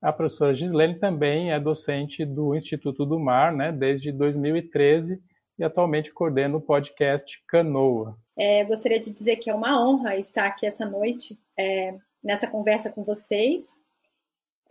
a 0.00 0.12
professora 0.12 0.54
Gislene 0.54 0.98
também 0.98 1.52
é 1.52 1.60
docente 1.60 2.24
do 2.24 2.54
Instituto 2.54 3.04
do 3.04 3.18
Mar, 3.18 3.52
né, 3.52 3.70
desde 3.70 4.10
2013 4.10 5.20
e 5.58 5.64
atualmente 5.64 6.10
coordena 6.12 6.56
o 6.56 6.60
podcast 6.60 7.38
Canoa. 7.46 8.18
É, 8.36 8.64
gostaria 8.64 8.98
de 8.98 9.12
dizer 9.12 9.36
que 9.36 9.50
é 9.50 9.54
uma 9.54 9.84
honra 9.84 10.16
estar 10.16 10.46
aqui 10.46 10.64
essa 10.64 10.86
noite 10.86 11.38
é, 11.58 11.94
nessa 12.24 12.46
conversa 12.46 12.90
com 12.90 13.04
vocês, 13.04 13.78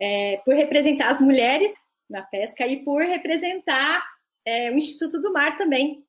é, 0.00 0.38
por 0.38 0.54
representar 0.54 1.10
as 1.10 1.20
mulheres 1.20 1.72
na 2.08 2.22
pesca 2.22 2.66
e 2.66 2.82
por 2.84 3.00
representar 3.00 4.04
é, 4.44 4.72
o 4.72 4.74
Instituto 4.74 5.20
do 5.20 5.32
Mar 5.32 5.56
também, 5.56 6.04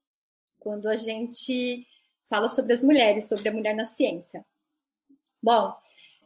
quando 0.58 0.88
a 0.88 0.96
gente 0.96 1.86
fala 2.28 2.50
sobre 2.50 2.74
as 2.74 2.82
mulheres, 2.82 3.30
sobre 3.30 3.50
a 3.50 3.52
mulher 3.52 3.76
na 3.76 3.86
ciência. 3.86 4.44
Bom, 5.44 5.76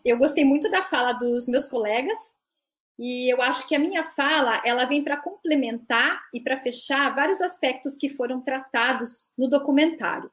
eu 0.05 0.17
gostei 0.17 0.45
muito 0.45 0.69
da 0.69 0.81
fala 0.81 1.11
dos 1.11 1.47
meus 1.49 1.67
colegas 1.67 2.37
e 2.97 3.29
eu 3.29 3.41
acho 3.41 3.67
que 3.67 3.75
a 3.75 3.79
minha 3.79 4.03
fala 4.03 4.61
ela 4.65 4.85
vem 4.85 5.03
para 5.03 5.17
complementar 5.17 6.21
e 6.33 6.39
para 6.39 6.57
fechar 6.57 7.13
vários 7.13 7.41
aspectos 7.41 7.95
que 7.95 8.09
foram 8.09 8.41
tratados 8.41 9.29
no 9.37 9.49
documentário. 9.49 10.31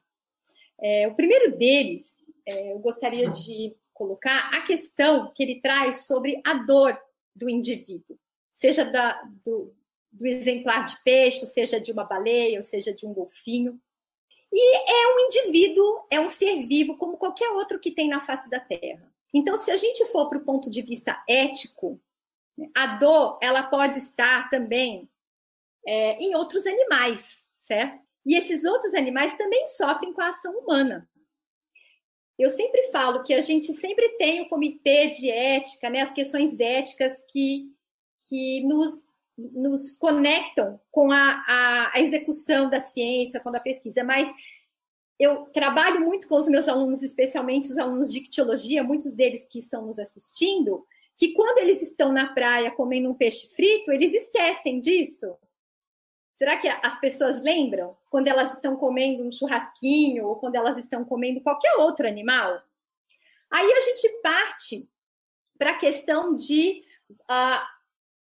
É, 0.81 1.07
o 1.07 1.15
primeiro 1.15 1.57
deles, 1.57 2.23
é, 2.45 2.73
eu 2.73 2.79
gostaria 2.79 3.29
de 3.29 3.75
colocar 3.93 4.49
a 4.53 4.61
questão 4.61 5.31
que 5.33 5.43
ele 5.43 5.61
traz 5.61 6.07
sobre 6.07 6.41
a 6.45 6.53
dor 6.53 6.97
do 7.35 7.49
indivíduo, 7.49 8.17
seja 8.51 8.85
da, 8.85 9.21
do, 9.43 9.75
do 10.11 10.25
exemplar 10.25 10.85
de 10.85 11.01
peixe, 11.03 11.45
seja 11.45 11.79
de 11.79 11.91
uma 11.91 12.05
baleia, 12.05 12.57
ou 12.57 12.63
seja 12.63 12.93
de 12.93 13.05
um 13.05 13.13
golfinho. 13.13 13.79
E 14.51 14.77
é 14.77 15.15
um 15.15 15.19
indivíduo, 15.25 16.05
é 16.09 16.19
um 16.19 16.27
ser 16.27 16.65
vivo 16.65 16.95
como 16.95 17.17
qualquer 17.17 17.49
outro 17.49 17.79
que 17.79 17.91
tem 17.91 18.07
na 18.07 18.19
face 18.19 18.49
da 18.49 18.59
Terra. 18.59 19.11
Então, 19.33 19.57
se 19.57 19.71
a 19.71 19.75
gente 19.75 20.05
for 20.05 20.29
para 20.29 20.37
o 20.37 20.45
ponto 20.45 20.69
de 20.69 20.81
vista 20.81 21.21
ético, 21.27 21.99
a 22.75 22.97
dor 22.97 23.39
ela 23.41 23.63
pode 23.63 23.97
estar 23.97 24.49
também 24.49 25.09
é, 25.85 26.17
em 26.17 26.35
outros 26.35 26.65
animais, 26.65 27.45
certo? 27.55 28.01
E 28.25 28.35
esses 28.35 28.63
outros 28.63 28.93
animais 28.93 29.35
também 29.35 29.67
sofrem 29.67 30.13
com 30.13 30.21
a 30.21 30.29
ação 30.29 30.57
humana. 30.59 31.09
Eu 32.37 32.49
sempre 32.49 32.83
falo 32.91 33.23
que 33.23 33.33
a 33.33 33.41
gente 33.41 33.71
sempre 33.73 34.09
tem 34.17 34.41
o 34.41 34.49
comitê 34.49 35.07
de 35.07 35.29
ética, 35.29 35.89
né, 35.89 36.01
as 36.01 36.13
questões 36.13 36.59
éticas 36.59 37.23
que, 37.29 37.71
que 38.27 38.61
nos, 38.61 39.17
nos 39.37 39.95
conectam 39.95 40.79
com 40.89 41.11
a, 41.11 41.43
a, 41.47 41.91
a 41.95 41.99
execução 41.99 42.69
da 42.69 42.79
ciência, 42.79 43.39
com 43.39 43.49
a 43.49 43.59
pesquisa, 43.59 44.03
mas 44.03 44.33
eu 45.19 45.45
trabalho 45.47 46.01
muito 46.01 46.27
com 46.27 46.35
os 46.35 46.47
meus 46.47 46.67
alunos, 46.67 47.03
especialmente 47.03 47.69
os 47.69 47.77
alunos 47.77 48.11
de 48.11 48.17
ictiologia, 48.17 48.83
muitos 48.83 49.15
deles 49.15 49.47
que 49.47 49.59
estão 49.59 49.85
nos 49.85 49.99
assistindo, 49.99 50.85
que 51.17 51.33
quando 51.33 51.59
eles 51.59 51.81
estão 51.81 52.11
na 52.11 52.33
praia 52.33 52.71
comendo 52.71 53.09
um 53.09 53.15
peixe 53.15 53.47
frito, 53.55 53.91
eles 53.91 54.13
esquecem 54.13 54.79
disso. 54.79 55.37
Será 56.31 56.57
que 56.57 56.67
as 56.67 56.99
pessoas 56.99 57.41
lembram 57.41 57.95
quando 58.09 58.27
elas 58.27 58.53
estão 58.53 58.75
comendo 58.75 59.23
um 59.23 59.31
churrasquinho 59.31 60.25
ou 60.25 60.35
quando 60.37 60.55
elas 60.55 60.77
estão 60.77 61.05
comendo 61.05 61.41
qualquer 61.41 61.75
outro 61.75 62.07
animal? 62.07 62.59
Aí 63.51 63.71
a 63.71 63.79
gente 63.81 64.09
parte 64.21 64.89
para 65.59 65.71
a 65.71 65.77
questão 65.77 66.35
de 66.35 66.83
uh, 67.11 67.73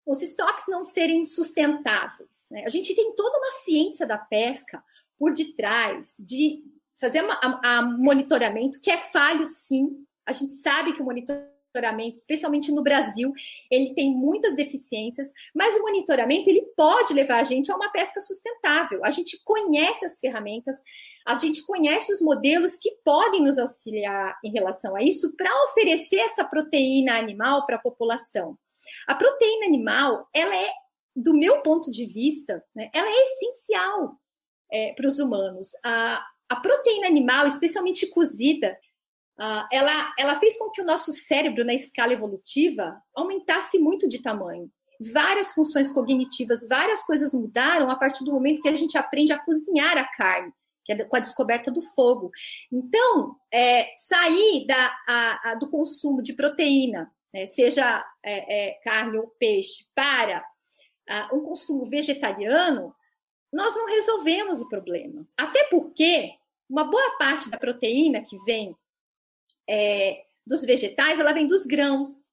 os 0.06 0.22
estoques 0.22 0.66
não 0.70 0.84
serem 0.86 1.26
sustentáveis. 1.26 2.48
Né? 2.50 2.64
A 2.66 2.70
gente 2.70 2.96
tem 2.96 3.14
toda 3.14 3.38
uma 3.38 3.52
ciência 3.52 4.08
da 4.08 4.18
pesca 4.18 4.82
por 5.18 5.34
detrás, 5.34 6.16
de 6.20 6.64
fazer 6.96 7.20
a 7.30 7.82
monitoramento, 7.82 8.80
que 8.80 8.90
é 8.90 8.98
falho, 8.98 9.46
sim. 9.46 10.06
A 10.26 10.32
gente 10.32 10.54
sabe 10.54 10.94
que 10.94 11.02
o 11.02 11.06
monitoramento 11.06 11.57
monitoramento, 11.68 12.18
especialmente 12.18 12.72
no 12.72 12.82
Brasil, 12.82 13.32
ele 13.70 13.94
tem 13.94 14.12
muitas 14.12 14.56
deficiências, 14.56 15.32
mas 15.54 15.76
o 15.76 15.82
monitoramento 15.82 16.50
ele 16.50 16.62
pode 16.76 17.14
levar 17.14 17.40
a 17.40 17.44
gente 17.44 17.72
a 17.72 17.76
uma 17.76 17.92
pesca 17.92 18.20
sustentável. 18.20 19.04
A 19.04 19.10
gente 19.10 19.42
conhece 19.44 20.06
as 20.06 20.20
ferramentas, 20.20 20.78
a 21.26 21.38
gente 21.38 21.64
conhece 21.64 22.12
os 22.12 22.22
modelos 22.22 22.76
que 22.76 22.92
podem 23.04 23.44
nos 23.44 23.58
auxiliar 23.58 24.38
em 24.44 24.52
relação 24.52 24.96
a 24.96 25.04
isso 25.04 25.36
para 25.36 25.52
oferecer 25.66 26.20
essa 26.20 26.44
proteína 26.44 27.18
animal 27.18 27.66
para 27.66 27.76
a 27.76 27.82
população. 27.82 28.58
A 29.08 29.16
proteína 29.16 29.66
animal, 29.66 30.28
ela 30.34 30.56
é, 30.56 30.72
do 31.16 31.34
meu 31.34 31.62
ponto 31.62 31.92
de 31.92 32.06
vista, 32.06 32.64
né, 32.76 32.90
ela 32.94 33.08
é 33.08 33.24
essencial 33.24 34.16
é, 34.72 34.94
para 34.94 35.08
os 35.08 35.20
humanos. 35.20 35.72
A, 35.84 36.24
a 36.50 36.56
proteína 36.58 37.08
animal, 37.08 37.46
especialmente 37.46 38.08
cozida, 38.08 38.78
Uh, 39.40 39.68
ela, 39.72 40.14
ela 40.18 40.36
fez 40.36 40.58
com 40.58 40.72
que 40.72 40.82
o 40.82 40.86
nosso 40.86 41.12
cérebro, 41.12 41.64
na 41.64 41.74
escala 41.74 42.14
evolutiva, 42.14 43.00
aumentasse 43.16 43.78
muito 43.78 44.08
de 44.08 44.22
tamanho. 44.22 44.70
Várias 45.14 45.54
funções 45.54 45.92
cognitivas, 45.92 46.68
várias 46.68 47.04
coisas 47.04 47.34
mudaram 47.36 47.90
a 47.92 47.96
partir 47.96 48.26
do 48.26 48.34
momento 48.34 48.64
que 48.64 48.70
a 48.70 48.76
gente 48.76 48.98
aprende 48.98 49.32
a 49.32 49.38
cozinhar 49.38 49.96
a 49.96 50.08
carne, 50.08 50.52
que 50.84 50.92
é 50.92 51.04
com 51.04 51.16
a 51.16 51.20
descoberta 51.20 51.70
do 51.70 51.82
fogo. 51.82 52.32
Então, 52.72 53.36
é, 53.54 53.92
sair 53.96 54.66
da, 54.66 54.98
a, 55.08 55.52
a, 55.52 55.56
do 55.56 55.70
consumo 55.70 56.24
de 56.24 56.34
proteína, 56.34 57.12
né, 57.32 57.46
seja 57.46 58.04
é, 58.24 58.70
é, 58.70 58.72
carne 58.84 59.20
ou 59.20 59.28
peixe, 59.40 59.86
para 59.94 60.44
um 61.32 61.40
consumo 61.40 61.86
vegetariano, 61.86 62.94
nós 63.54 63.74
não 63.76 63.88
resolvemos 63.88 64.60
o 64.60 64.68
problema. 64.68 65.26
Até 65.38 65.64
porque 65.66 66.34
uma 66.70 66.84
boa 66.84 67.18
parte 67.18 67.50
da 67.50 67.58
proteína 67.58 68.22
que 68.22 68.38
vem 68.44 68.76
é, 69.70 70.24
dos 70.46 70.64
vegetais, 70.64 71.20
ela 71.20 71.34
vem 71.34 71.48
dos 71.48 71.66
grãos. 71.66 72.28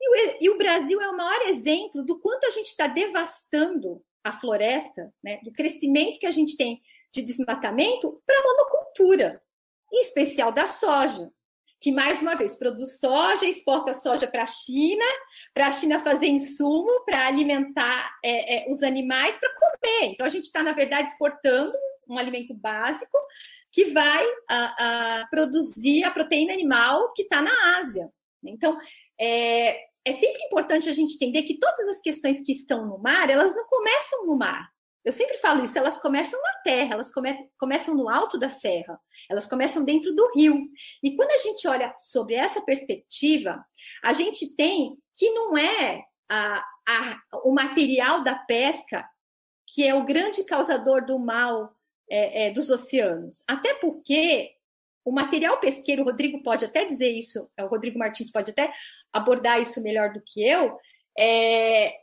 E 0.00 0.10
o, 0.10 0.36
e 0.40 0.50
o, 0.50 0.58
Brasil 0.58 1.00
é 1.00 1.08
o 1.08 1.16
maior 1.16 1.48
exemplo 1.48 2.04
do 2.04 2.20
quanto 2.20 2.46
a 2.46 2.50
gente 2.50 2.68
está 2.68 2.86
devastando 2.86 4.02
a 4.22 4.32
floresta, 4.32 5.12
né, 5.22 5.40
do 5.42 5.52
crescimento 5.52 6.20
que 6.20 6.26
a 6.26 6.30
gente 6.30 6.56
tem 6.56 6.82
de 7.14 7.22
desmatamento 7.22 8.20
para 8.26 8.38
a 8.38 8.42
monocultura, 8.42 9.42
em 9.92 10.00
especial 10.02 10.52
da 10.52 10.66
soja, 10.66 11.30
que 11.80 11.92
mais 11.92 12.20
uma 12.20 12.34
vez 12.34 12.56
produz 12.56 12.98
soja, 12.98 13.46
exporta 13.46 13.94
soja 13.94 14.26
para 14.26 14.42
a 14.42 14.46
China, 14.46 15.04
para 15.54 15.68
a 15.68 15.70
China 15.70 16.00
fazer 16.00 16.26
insumo 16.26 17.04
para 17.04 17.26
alimentar 17.26 18.14
é, 18.24 18.56
é, 18.56 18.70
os 18.70 18.82
animais 18.82 19.38
para 19.38 19.54
comer. 19.54 20.12
Então 20.12 20.26
a 20.26 20.30
gente 20.30 20.44
está, 20.44 20.62
na 20.62 20.72
verdade, 20.72 21.08
exportando 21.08 21.76
um 22.08 22.18
alimento 22.18 22.54
básico 22.54 23.16
que 23.76 23.84
vai 23.92 24.26
a, 24.48 25.20
a 25.20 25.26
produzir 25.26 26.02
a 26.02 26.10
proteína 26.10 26.54
animal 26.54 27.12
que 27.12 27.24
está 27.24 27.42
na 27.42 27.78
Ásia. 27.78 28.08
Então, 28.42 28.80
é, 29.20 29.76
é 30.02 30.12
sempre 30.12 30.42
importante 30.44 30.88
a 30.88 30.94
gente 30.94 31.16
entender 31.16 31.42
que 31.42 31.58
todas 31.58 31.86
as 31.88 32.00
questões 32.00 32.40
que 32.40 32.52
estão 32.52 32.86
no 32.86 32.98
mar, 32.98 33.28
elas 33.28 33.54
não 33.54 33.66
começam 33.66 34.24
no 34.24 34.34
mar. 34.34 34.66
Eu 35.04 35.12
sempre 35.12 35.36
falo 35.36 35.62
isso, 35.62 35.76
elas 35.76 36.00
começam 36.00 36.40
na 36.40 36.54
terra, 36.64 36.94
elas 36.94 37.12
come, 37.12 37.50
começam 37.58 37.94
no 37.94 38.08
alto 38.08 38.38
da 38.38 38.48
serra, 38.48 38.98
elas 39.30 39.46
começam 39.46 39.84
dentro 39.84 40.14
do 40.14 40.32
rio. 40.34 40.58
E 41.02 41.14
quando 41.14 41.32
a 41.32 41.36
gente 41.36 41.68
olha 41.68 41.94
sobre 41.98 42.34
essa 42.34 42.62
perspectiva, 42.62 43.62
a 44.02 44.14
gente 44.14 44.56
tem 44.56 44.96
que 45.14 45.28
não 45.32 45.58
é 45.58 46.02
a, 46.30 46.64
a, 46.88 47.20
o 47.44 47.52
material 47.52 48.24
da 48.24 48.36
pesca 48.36 49.06
que 49.68 49.86
é 49.86 49.94
o 49.94 50.04
grande 50.04 50.44
causador 50.44 51.04
do 51.04 51.18
mal 51.18 51.75
é, 52.10 52.46
é, 52.46 52.50
dos 52.50 52.70
oceanos. 52.70 53.42
Até 53.48 53.74
porque 53.74 54.52
o 55.04 55.12
material 55.12 55.58
pesqueiro, 55.60 56.02
o 56.02 56.04
Rodrigo 56.04 56.42
pode 56.42 56.64
até 56.64 56.84
dizer 56.84 57.10
isso, 57.10 57.48
é, 57.56 57.64
o 57.64 57.68
Rodrigo 57.68 57.98
Martins 57.98 58.30
pode 58.30 58.50
até 58.50 58.72
abordar 59.12 59.60
isso 59.60 59.82
melhor 59.82 60.12
do 60.12 60.20
que 60.20 60.46
eu, 60.46 60.76
é, 61.18 61.94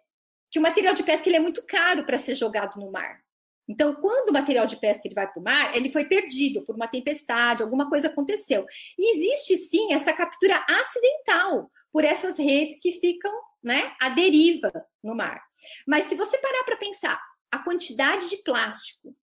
que 0.50 0.60
o 0.60 0.62
material 0.62 0.94
de 0.94 1.04
pesca 1.04 1.28
ele 1.28 1.36
é 1.36 1.40
muito 1.40 1.64
caro 1.66 2.06
para 2.06 2.18
ser 2.18 2.36
jogado 2.36 2.80
no 2.80 2.92
mar. 2.92 3.20
Então, 3.68 3.96
quando 3.96 4.30
o 4.30 4.34
material 4.34 4.66
de 4.66 4.76
pesca 4.78 5.08
ele 5.08 5.16
vai 5.16 5.30
para 5.30 5.40
o 5.40 5.44
mar, 5.44 5.76
ele 5.76 5.90
foi 5.90 6.06
perdido 6.06 6.64
por 6.64 6.76
uma 6.76 6.88
tempestade, 6.88 7.64
alguma 7.64 7.90
coisa 7.90 8.08
aconteceu. 8.08 8.66
E 8.98 9.16
existe 9.16 9.56
sim 9.58 9.94
essa 9.94 10.14
captura 10.14 10.64
acidental 10.70 11.72
por 11.92 12.04
essas 12.04 12.38
redes 12.38 12.80
que 12.80 12.92
ficam 12.94 13.32
né, 13.64 13.94
à 14.02 14.10
deriva 14.10 14.72
no 15.02 15.16
mar. 15.16 15.42
Mas 15.88 16.06
se 16.06 16.16
você 16.16 16.38
parar 16.38 16.64
para 16.66 16.78
pensar 16.78 17.22
a 17.52 17.60
quantidade 17.60 18.30
de 18.30 18.38
plástico 18.38 19.16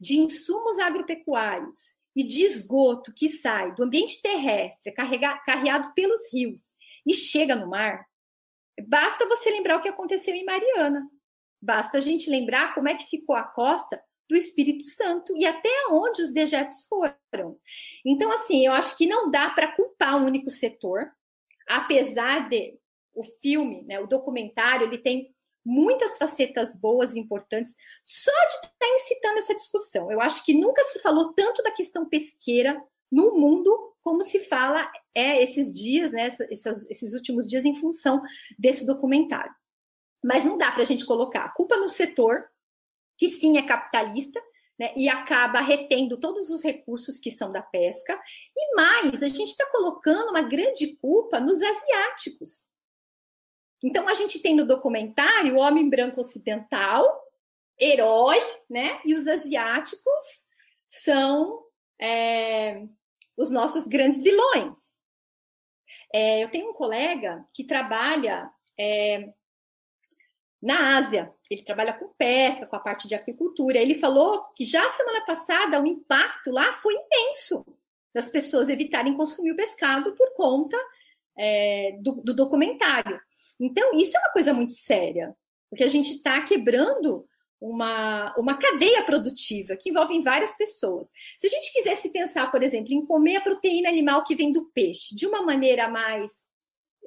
de 0.00 0.18
insumos 0.18 0.78
agropecuários 0.78 1.96
e 2.14 2.22
de 2.22 2.44
esgoto 2.44 3.12
que 3.12 3.28
sai 3.28 3.74
do 3.74 3.82
ambiente 3.82 4.22
terrestre, 4.22 4.92
carrega, 4.92 5.36
carreado 5.38 5.92
pelos 5.94 6.32
rios 6.32 6.76
e 7.06 7.12
chega 7.12 7.54
no 7.54 7.68
mar, 7.68 8.06
basta 8.88 9.26
você 9.26 9.50
lembrar 9.50 9.78
o 9.78 9.82
que 9.82 9.88
aconteceu 9.88 10.34
em 10.34 10.44
Mariana. 10.44 11.08
Basta 11.60 11.98
a 11.98 12.00
gente 12.00 12.30
lembrar 12.30 12.74
como 12.74 12.88
é 12.88 12.94
que 12.94 13.06
ficou 13.06 13.34
a 13.34 13.42
costa 13.42 14.02
do 14.28 14.36
Espírito 14.36 14.84
Santo 14.84 15.34
e 15.36 15.46
até 15.46 15.68
onde 15.90 16.22
os 16.22 16.32
dejetos 16.32 16.84
foram. 16.84 17.58
Então, 18.04 18.30
assim, 18.32 18.66
eu 18.66 18.72
acho 18.72 18.96
que 18.96 19.06
não 19.06 19.30
dá 19.30 19.50
para 19.50 19.74
culpar 19.74 20.16
um 20.16 20.26
único 20.26 20.50
setor, 20.50 21.10
apesar 21.68 22.48
de 22.48 22.78
o 23.14 23.22
filme, 23.22 23.84
né, 23.84 24.00
o 24.00 24.06
documentário, 24.06 24.86
ele 24.86 24.98
tem 24.98 25.30
muitas 25.64 26.18
facetas 26.18 26.76
boas 26.76 27.14
e 27.14 27.20
importantes, 27.20 27.74
só 28.02 28.30
de 28.30 28.54
estar 28.54 28.68
tá 28.78 28.88
incitando 28.88 29.38
essa 29.38 29.54
discussão. 29.54 30.10
Eu 30.10 30.20
acho 30.20 30.44
que 30.44 30.52
nunca 30.52 30.82
se 30.84 31.00
falou 31.00 31.32
tanto 31.32 31.62
da 31.62 31.70
questão 31.70 32.08
pesqueira 32.08 32.80
no 33.10 33.34
mundo 33.34 33.94
como 34.02 34.22
se 34.22 34.40
fala 34.40 34.90
é 35.14 35.42
esses 35.42 35.72
dias, 35.72 36.12
né, 36.12 36.26
esses, 36.50 37.14
últimos 37.14 37.48
dias, 37.48 37.64
em 37.64 37.74
função 37.74 38.20
desse 38.58 38.84
documentário. 38.84 39.52
Mas 40.22 40.44
não 40.44 40.58
dá 40.58 40.70
para 40.72 40.82
a 40.82 40.86
gente 40.86 41.06
colocar 41.06 41.44
a 41.44 41.48
culpa 41.48 41.76
no 41.76 41.88
setor, 41.88 42.44
que 43.16 43.30
sim 43.30 43.56
é 43.56 43.62
capitalista, 43.62 44.42
né, 44.78 44.92
e 44.96 45.08
acaba 45.08 45.60
retendo 45.60 46.18
todos 46.18 46.50
os 46.50 46.62
recursos 46.62 47.16
que 47.16 47.30
são 47.30 47.50
da 47.50 47.62
pesca, 47.62 48.20
e 48.54 48.74
mais, 48.74 49.22
a 49.22 49.28
gente 49.28 49.50
está 49.50 49.64
colocando 49.70 50.30
uma 50.30 50.42
grande 50.42 50.96
culpa 50.96 51.40
nos 51.40 51.62
asiáticos, 51.62 52.73
então 53.82 54.08
a 54.08 54.14
gente 54.14 54.40
tem 54.40 54.54
no 54.54 54.66
documentário 54.66 55.56
o 55.56 55.58
homem 55.58 55.88
branco 55.88 56.20
ocidental, 56.20 57.22
herói, 57.78 58.38
né? 58.68 59.00
E 59.04 59.14
os 59.14 59.26
asiáticos 59.26 60.46
são 60.88 61.64
é, 62.00 62.82
os 63.36 63.50
nossos 63.50 63.86
grandes 63.86 64.22
vilões. 64.22 65.00
É, 66.12 66.44
eu 66.44 66.48
tenho 66.48 66.70
um 66.70 66.74
colega 66.74 67.44
que 67.52 67.64
trabalha 67.64 68.48
é, 68.78 69.32
na 70.62 70.96
Ásia. 70.96 71.32
Ele 71.50 71.62
trabalha 71.62 71.92
com 71.92 72.08
pesca, 72.16 72.66
com 72.66 72.76
a 72.76 72.80
parte 72.80 73.08
de 73.08 73.14
aquicultura. 73.14 73.78
Ele 73.78 73.94
falou 73.94 74.44
que 74.54 74.64
já 74.64 74.88
semana 74.88 75.24
passada 75.24 75.80
o 75.80 75.86
impacto 75.86 76.50
lá 76.50 76.72
foi 76.72 76.94
imenso 76.94 77.66
das 78.14 78.30
pessoas 78.30 78.68
evitarem 78.68 79.16
consumir 79.16 79.52
o 79.52 79.56
pescado 79.56 80.14
por 80.14 80.32
conta 80.34 80.76
é, 81.36 81.96
do, 82.00 82.12
do, 82.22 82.34
documentário. 82.34 83.18
Então, 83.60 83.96
isso 83.96 84.16
é 84.16 84.20
uma 84.20 84.32
coisa 84.32 84.52
muito 84.52 84.72
séria, 84.72 85.34
porque 85.70 85.84
a 85.84 85.88
gente 85.88 86.14
está 86.14 86.42
quebrando 86.42 87.26
uma, 87.60 88.34
uma 88.36 88.58
cadeia 88.58 89.02
produtiva 89.04 89.76
que 89.76 89.90
envolve 89.90 90.20
várias 90.20 90.54
pessoas. 90.54 91.10
Se 91.36 91.46
a 91.46 91.50
gente 91.50 91.72
quisesse 91.72 92.12
pensar, 92.12 92.50
por 92.50 92.62
exemplo, 92.62 92.92
em 92.92 93.04
comer 93.04 93.36
a 93.36 93.40
proteína 93.40 93.88
animal 93.88 94.22
que 94.24 94.34
vem 94.34 94.52
do 94.52 94.70
peixe 94.72 95.14
de 95.14 95.26
uma 95.26 95.42
maneira 95.42 95.88
mais, 95.88 96.48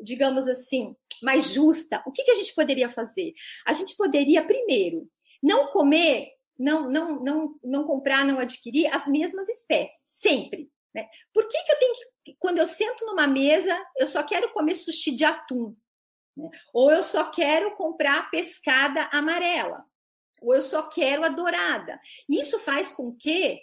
digamos 0.01 0.47
assim, 0.47 0.95
mais 1.21 1.51
justa, 1.51 2.01
o 2.05 2.11
que, 2.11 2.23
que 2.23 2.31
a 2.31 2.35
gente 2.35 2.55
poderia 2.55 2.89
fazer? 2.89 3.33
A 3.65 3.73
gente 3.73 3.95
poderia, 3.95 4.45
primeiro, 4.45 5.07
não 5.41 5.67
comer, 5.67 6.29
não, 6.57 6.89
não, 6.89 7.23
não, 7.23 7.55
não 7.63 7.83
comprar, 7.85 8.25
não 8.25 8.39
adquirir 8.39 8.87
as 8.87 9.07
mesmas 9.07 9.47
espécies, 9.47 10.01
sempre. 10.05 10.69
Né? 10.93 11.07
Por 11.31 11.47
que, 11.47 11.63
que 11.63 11.71
eu 11.71 11.79
tenho 11.79 11.93
que, 11.93 12.05
quando 12.39 12.57
eu 12.57 12.65
sento 12.65 13.05
numa 13.05 13.27
mesa, 13.27 13.77
eu 13.97 14.07
só 14.07 14.23
quero 14.23 14.51
comer 14.51 14.75
sushi 14.75 15.15
de 15.15 15.25
atum? 15.25 15.75
Né? 16.35 16.49
Ou 16.73 16.91
eu 16.91 17.03
só 17.03 17.25
quero 17.25 17.75
comprar 17.75 18.29
pescada 18.29 19.09
amarela? 19.11 19.85
Ou 20.41 20.53
eu 20.53 20.61
só 20.61 20.83
quero 20.83 21.23
a 21.23 21.29
dourada? 21.29 21.99
Isso 22.29 22.59
faz 22.59 22.91
com 22.91 23.15
que 23.15 23.59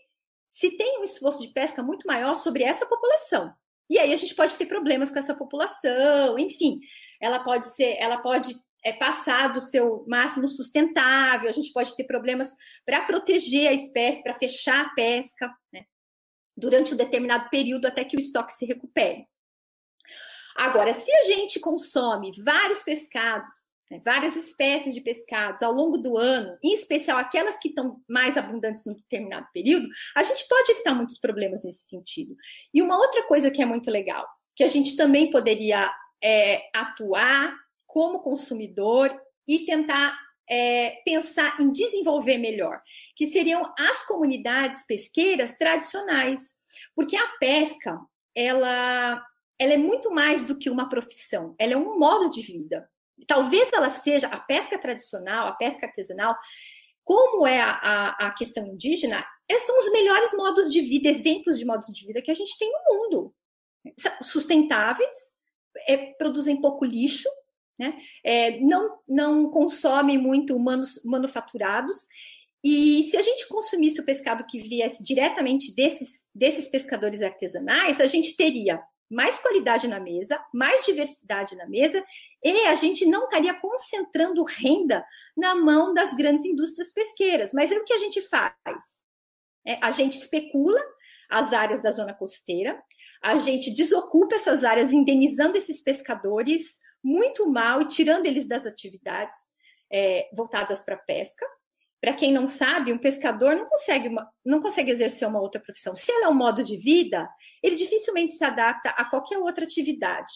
se 0.48 0.76
tenha 0.76 1.00
um 1.00 1.04
esforço 1.04 1.40
de 1.40 1.52
pesca 1.52 1.82
muito 1.82 2.06
maior 2.06 2.34
sobre 2.34 2.62
essa 2.64 2.86
população. 2.86 3.52
E 3.88 3.98
aí 3.98 4.12
a 4.12 4.16
gente 4.16 4.34
pode 4.34 4.56
ter 4.56 4.66
problemas 4.66 5.10
com 5.10 5.18
essa 5.18 5.34
população, 5.34 6.38
enfim, 6.38 6.80
ela 7.20 7.40
pode 7.40 7.68
ser, 7.74 7.96
ela 7.98 8.18
pode 8.18 8.54
é, 8.84 8.92
passar 8.92 9.52
do 9.52 9.60
seu 9.60 10.04
máximo 10.06 10.46
sustentável, 10.48 11.48
a 11.48 11.52
gente 11.52 11.72
pode 11.72 11.94
ter 11.96 12.04
problemas 12.04 12.54
para 12.84 13.02
proteger 13.02 13.68
a 13.68 13.72
espécie, 13.72 14.22
para 14.22 14.34
fechar 14.34 14.86
a 14.86 14.90
pesca. 14.90 15.52
Né? 15.72 15.84
Durante 16.56 16.94
um 16.94 16.96
determinado 16.96 17.48
período 17.50 17.86
até 17.86 18.04
que 18.04 18.16
o 18.16 18.20
estoque 18.20 18.52
se 18.52 18.64
recupere. 18.64 19.26
Agora, 20.56 20.92
se 20.92 21.12
a 21.12 21.22
gente 21.22 21.58
consome 21.58 22.30
vários 22.42 22.82
pescados, 22.82 23.72
né, 23.90 24.00
várias 24.04 24.36
espécies 24.36 24.94
de 24.94 25.00
pescados 25.00 25.62
ao 25.62 25.72
longo 25.72 25.98
do 25.98 26.16
ano, 26.16 26.56
em 26.62 26.72
especial 26.72 27.18
aquelas 27.18 27.58
que 27.58 27.68
estão 27.68 28.00
mais 28.08 28.36
abundantes 28.36 28.84
num 28.84 28.94
determinado 28.94 29.48
período, 29.52 29.88
a 30.14 30.22
gente 30.22 30.46
pode 30.48 30.70
evitar 30.70 30.94
muitos 30.94 31.18
problemas 31.18 31.64
nesse 31.64 31.88
sentido. 31.88 32.36
E 32.72 32.80
uma 32.80 32.96
outra 32.96 33.26
coisa 33.26 33.50
que 33.50 33.60
é 33.60 33.66
muito 33.66 33.90
legal, 33.90 34.26
que 34.54 34.62
a 34.62 34.68
gente 34.68 34.96
também 34.96 35.30
poderia 35.30 35.92
é, 36.22 36.62
atuar 36.74 37.54
como 37.86 38.20
consumidor 38.20 39.14
e 39.46 39.66
tentar 39.66 40.18
é, 40.48 41.02
pensar 41.04 41.60
em 41.60 41.72
desenvolver 41.72 42.38
melhor, 42.38 42.80
que 43.16 43.26
seriam 43.26 43.72
as 43.78 44.06
comunidades 44.06 44.84
pesqueiras 44.86 45.54
tradicionais, 45.56 46.56
porque 46.94 47.16
a 47.16 47.26
pesca 47.38 47.98
ela, 48.34 49.24
ela 49.58 49.72
é 49.72 49.78
muito 49.78 50.10
mais 50.10 50.44
do 50.44 50.58
que 50.58 50.68
uma 50.68 50.88
profissão, 50.88 51.54
ela 51.58 51.74
é 51.74 51.76
um 51.76 51.98
modo 51.98 52.28
de 52.30 52.42
vida. 52.42 52.88
Talvez 53.26 53.72
ela 53.72 53.88
seja 53.88 54.26
a 54.26 54.40
pesca 54.40 54.78
tradicional, 54.78 55.46
a 55.46 55.52
pesca 55.52 55.86
artesanal, 55.86 56.36
como 57.04 57.46
é 57.46 57.60
a, 57.60 57.70
a, 57.70 58.26
a 58.26 58.30
questão 58.32 58.66
indígena, 58.66 59.24
esses 59.48 59.66
são 59.66 59.78
os 59.78 59.92
melhores 59.92 60.32
modos 60.34 60.70
de 60.70 60.80
vida, 60.80 61.08
exemplos 61.08 61.58
de 61.58 61.64
modos 61.64 61.92
de 61.92 62.06
vida 62.06 62.22
que 62.22 62.30
a 62.30 62.34
gente 62.34 62.58
tem 62.58 62.70
no 62.72 62.96
mundo. 62.96 63.34
Sustentáveis, 64.22 65.34
é, 65.86 65.96
produzem 66.14 66.60
pouco 66.60 66.84
lixo, 66.84 67.28
né? 67.78 67.98
É, 68.24 68.60
não, 68.60 68.98
não 69.08 69.50
consomem 69.50 70.18
muito 70.18 70.54
humanos 70.56 71.00
manufaturados. 71.04 72.06
E 72.62 73.02
se 73.04 73.16
a 73.16 73.22
gente 73.22 73.46
consumisse 73.48 74.00
o 74.00 74.04
pescado 74.04 74.46
que 74.46 74.58
viesse 74.58 75.02
diretamente 75.04 75.74
desses, 75.74 76.28
desses 76.34 76.68
pescadores 76.68 77.22
artesanais, 77.22 78.00
a 78.00 78.06
gente 78.06 78.36
teria 78.36 78.80
mais 79.10 79.38
qualidade 79.38 79.86
na 79.86 80.00
mesa, 80.00 80.42
mais 80.52 80.84
diversidade 80.84 81.54
na 81.56 81.66
mesa, 81.68 82.04
e 82.42 82.66
a 82.66 82.74
gente 82.74 83.04
não 83.04 83.24
estaria 83.24 83.54
concentrando 83.54 84.42
renda 84.44 85.04
na 85.36 85.54
mão 85.54 85.92
das 85.92 86.14
grandes 86.14 86.44
indústrias 86.44 86.92
pesqueiras. 86.92 87.52
Mas 87.52 87.70
é 87.70 87.76
o 87.76 87.84
que 87.84 87.92
a 87.92 87.98
gente 87.98 88.20
faz. 88.22 89.04
É, 89.66 89.78
a 89.82 89.90
gente 89.90 90.16
especula 90.16 90.80
as 91.30 91.52
áreas 91.52 91.82
da 91.82 91.90
zona 91.90 92.14
costeira, 92.14 92.82
a 93.22 93.36
gente 93.36 93.70
desocupa 93.70 94.34
essas 94.34 94.64
áreas, 94.64 94.92
indenizando 94.92 95.56
esses 95.56 95.80
pescadores, 95.82 96.78
muito 97.04 97.46
mal 97.46 97.82
e 97.82 97.88
tirando 97.88 98.24
eles 98.24 98.48
das 98.48 98.64
atividades 98.64 99.36
é, 99.92 100.28
voltadas 100.34 100.82
para 100.82 100.96
pesca. 100.96 101.46
Para 102.00 102.14
quem 102.14 102.32
não 102.32 102.46
sabe, 102.46 102.92
um 102.92 102.98
pescador 102.98 103.54
não 103.54 103.66
consegue, 103.66 104.08
uma, 104.08 104.28
não 104.44 104.60
consegue 104.60 104.90
exercer 104.90 105.28
uma 105.28 105.40
outra 105.40 105.60
profissão. 105.60 105.94
Se 105.94 106.10
ela 106.10 106.26
é 106.26 106.28
um 106.28 106.34
modo 106.34 106.62
de 106.62 106.76
vida, 106.76 107.28
ele 107.62 107.76
dificilmente 107.76 108.32
se 108.32 108.44
adapta 108.44 108.90
a 108.90 109.04
qualquer 109.04 109.38
outra 109.38 109.64
atividade. 109.64 110.32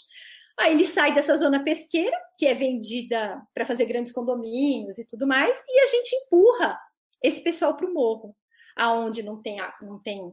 Aí 0.59 0.73
ele 0.73 0.85
sai 0.85 1.15
dessa 1.15 1.37
zona 1.37 1.63
pesqueira, 1.63 2.17
que 2.37 2.47
é 2.47 2.55
vendida 2.55 3.41
para 3.55 3.67
fazer 3.67 3.87
grandes 3.87 4.13
condomínios 4.13 4.99
e 4.99 5.07
tudo 5.07 5.27
mais, 5.27 5.63
e 5.69 5.81
a 5.81 5.87
gente 5.87 6.17
empurra 6.17 6.79
esse 7.23 7.43
pessoal 7.43 7.77
para 7.77 7.87
o 7.87 7.95
morro, 7.95 8.35
aonde 8.77 9.23
não 9.23 9.41
tem, 9.41 9.59
não 9.83 10.01
tem 10.03 10.33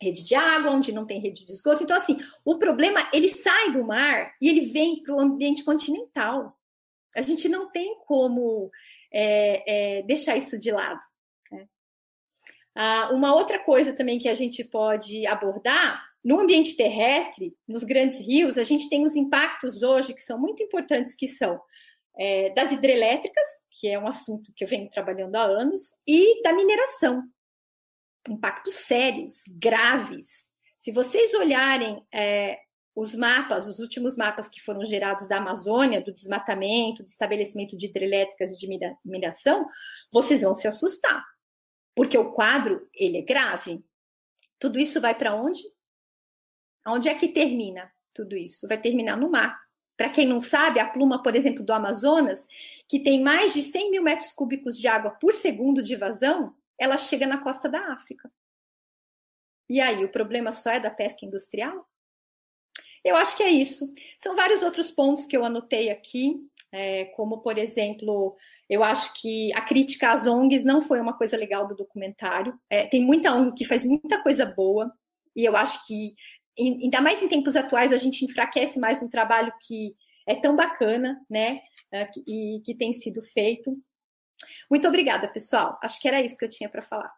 rede 0.00 0.24
de 0.24 0.34
água, 0.34 0.70
onde 0.70 0.92
não 0.92 1.06
tem 1.06 1.20
rede 1.20 1.44
de 1.44 1.52
esgoto. 1.52 1.82
Então, 1.82 1.96
assim, 1.96 2.18
o 2.44 2.58
problema, 2.58 3.08
ele 3.12 3.28
sai 3.28 3.70
do 3.70 3.84
mar 3.84 4.34
e 4.40 4.48
ele 4.48 4.66
vem 4.66 5.02
para 5.02 5.14
o 5.14 5.20
ambiente 5.20 5.64
continental. 5.64 6.58
A 7.16 7.22
gente 7.22 7.48
não 7.48 7.70
tem 7.70 7.96
como 8.06 8.70
é, 9.12 9.98
é, 9.98 10.02
deixar 10.02 10.36
isso 10.36 10.58
de 10.58 10.70
lado. 10.70 11.00
Né? 11.50 11.66
Ah, 12.74 13.10
uma 13.12 13.34
outra 13.34 13.58
coisa 13.58 13.94
também 13.94 14.18
que 14.18 14.28
a 14.28 14.34
gente 14.34 14.64
pode 14.64 15.26
abordar, 15.26 16.04
no 16.24 16.40
ambiente 16.40 16.74
terrestre, 16.74 17.54
nos 17.68 17.84
grandes 17.84 18.18
rios, 18.18 18.56
a 18.56 18.62
gente 18.62 18.88
tem 18.88 19.04
os 19.04 19.14
impactos 19.14 19.82
hoje 19.82 20.14
que 20.14 20.22
são 20.22 20.40
muito 20.40 20.62
importantes, 20.62 21.14
que 21.14 21.28
são 21.28 21.60
é, 22.18 22.48
das 22.50 22.72
hidrelétricas, 22.72 23.46
que 23.70 23.88
é 23.88 23.98
um 23.98 24.06
assunto 24.06 24.50
que 24.56 24.64
eu 24.64 24.68
venho 24.68 24.88
trabalhando 24.88 25.36
há 25.36 25.42
anos, 25.42 26.00
e 26.06 26.42
da 26.42 26.54
mineração 26.54 27.22
impactos 28.28 28.74
sérios, 28.74 29.42
graves. 29.58 30.50
Se 30.76 30.92
vocês 30.92 31.32
olharem 31.34 32.04
é, 32.12 32.58
os 32.94 33.14
mapas, 33.14 33.66
os 33.66 33.78
últimos 33.78 34.16
mapas 34.16 34.48
que 34.48 34.60
foram 34.60 34.84
gerados 34.84 35.26
da 35.26 35.38
Amazônia, 35.38 36.02
do 36.02 36.12
desmatamento, 36.12 37.02
do 37.02 37.08
estabelecimento 37.08 37.76
de 37.76 37.86
hidrelétricas 37.86 38.52
e 38.52 38.58
de 38.58 38.68
mineração, 39.04 39.66
vocês 40.12 40.42
vão 40.42 40.54
se 40.54 40.68
assustar, 40.68 41.24
porque 41.94 42.16
o 42.16 42.32
quadro 42.32 42.88
ele 42.94 43.18
é 43.18 43.22
grave. 43.22 43.84
Tudo 44.58 44.78
isso 44.78 45.00
vai 45.00 45.14
para 45.14 45.34
onde? 45.34 45.60
Onde 46.86 47.08
é 47.08 47.14
que 47.14 47.28
termina 47.28 47.90
tudo 48.12 48.36
isso? 48.36 48.68
Vai 48.68 48.80
terminar 48.80 49.16
no 49.16 49.30
mar. 49.30 49.58
Para 49.96 50.10
quem 50.10 50.26
não 50.26 50.40
sabe, 50.40 50.80
a 50.80 50.88
pluma, 50.88 51.22
por 51.22 51.34
exemplo, 51.34 51.64
do 51.64 51.72
Amazonas, 51.72 52.46
que 52.88 53.00
tem 53.00 53.22
mais 53.22 53.54
de 53.54 53.62
100 53.62 53.90
mil 53.90 54.02
metros 54.02 54.32
cúbicos 54.32 54.78
de 54.78 54.88
água 54.88 55.10
por 55.20 55.32
segundo 55.32 55.82
de 55.82 55.96
vazão, 55.96 56.54
ela 56.78 56.96
chega 56.96 57.26
na 57.26 57.42
costa 57.42 57.68
da 57.68 57.92
África. 57.92 58.30
E 59.68 59.80
aí, 59.80 60.04
o 60.04 60.10
problema 60.10 60.52
só 60.52 60.70
é 60.70 60.80
da 60.80 60.90
pesca 60.90 61.24
industrial? 61.24 61.88
Eu 63.04 63.16
acho 63.16 63.36
que 63.36 63.42
é 63.42 63.50
isso. 63.50 63.92
São 64.18 64.34
vários 64.34 64.62
outros 64.62 64.90
pontos 64.90 65.26
que 65.26 65.36
eu 65.36 65.44
anotei 65.44 65.90
aqui, 65.90 66.36
é, 66.72 67.04
como, 67.16 67.40
por 67.40 67.56
exemplo, 67.58 68.36
eu 68.68 68.82
acho 68.82 69.14
que 69.20 69.52
a 69.52 69.62
crítica 69.62 70.10
às 70.10 70.26
ONGs 70.26 70.64
não 70.64 70.80
foi 70.80 71.00
uma 71.00 71.16
coisa 71.16 71.36
legal 71.36 71.68
do 71.68 71.76
documentário. 71.76 72.58
É, 72.68 72.86
tem 72.86 73.04
muita 73.04 73.32
ONG 73.34 73.54
que 73.54 73.64
faz 73.64 73.84
muita 73.84 74.22
coisa 74.22 74.46
boa, 74.46 74.92
e 75.36 75.44
eu 75.44 75.56
acho 75.56 75.86
que, 75.86 76.14
ainda 76.58 77.00
mais 77.00 77.22
em 77.22 77.28
tempos 77.28 77.56
atuais, 77.56 77.92
a 77.92 77.96
gente 77.96 78.24
enfraquece 78.24 78.80
mais 78.80 79.02
um 79.02 79.08
trabalho 79.08 79.52
que 79.66 79.94
é 80.26 80.34
tão 80.34 80.56
bacana, 80.56 81.20
né, 81.28 81.60
é, 81.92 82.08
e 82.26 82.60
que 82.64 82.74
tem 82.74 82.92
sido 82.92 83.22
feito. 83.22 83.76
Muito 84.70 84.86
obrigada, 84.88 85.28
pessoal. 85.28 85.78
Acho 85.82 86.00
que 86.00 86.08
era 86.08 86.20
isso 86.20 86.36
que 86.36 86.44
eu 86.44 86.48
tinha 86.48 86.68
para 86.68 86.82
falar. 86.82 87.12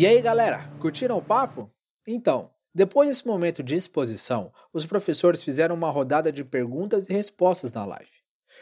E 0.00 0.06
aí, 0.06 0.22
galera, 0.22 0.66
curtiram 0.80 1.18
o 1.18 1.22
papo? 1.22 1.70
Então, 2.06 2.50
depois 2.74 3.06
desse 3.06 3.26
momento 3.26 3.62
de 3.62 3.74
exposição, 3.74 4.50
os 4.72 4.86
professores 4.86 5.42
fizeram 5.42 5.74
uma 5.74 5.90
rodada 5.90 6.32
de 6.32 6.42
perguntas 6.42 7.10
e 7.10 7.12
respostas 7.12 7.74
na 7.74 7.84
live. 7.84 8.19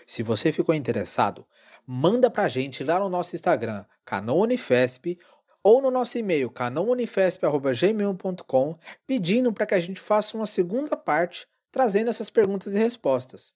Se 0.09 0.22
você 0.22 0.50
ficou 0.50 0.74
interessado, 0.74 1.46
manda 1.86 2.30
pra 2.30 2.48
gente 2.48 2.82
lá 2.82 2.98
no 2.98 3.11
nosso 3.11 3.36
Instagram, 3.36 3.84
canal 4.06 4.38
Unifesp, 4.38 5.18
ou 5.62 5.82
no 5.82 5.90
nosso 5.90 6.16
e-mail, 6.16 6.50
canalunifesp.gmail.com, 6.50 8.78
pedindo 9.06 9.52
para 9.52 9.66
que 9.66 9.74
a 9.74 9.80
gente 9.80 10.00
faça 10.00 10.34
uma 10.34 10.46
segunda 10.46 10.96
parte 10.96 11.46
trazendo 11.70 12.09
essas 12.09 12.30
perguntas 12.30 12.74
e 12.74 12.78
respostas. 12.78 13.52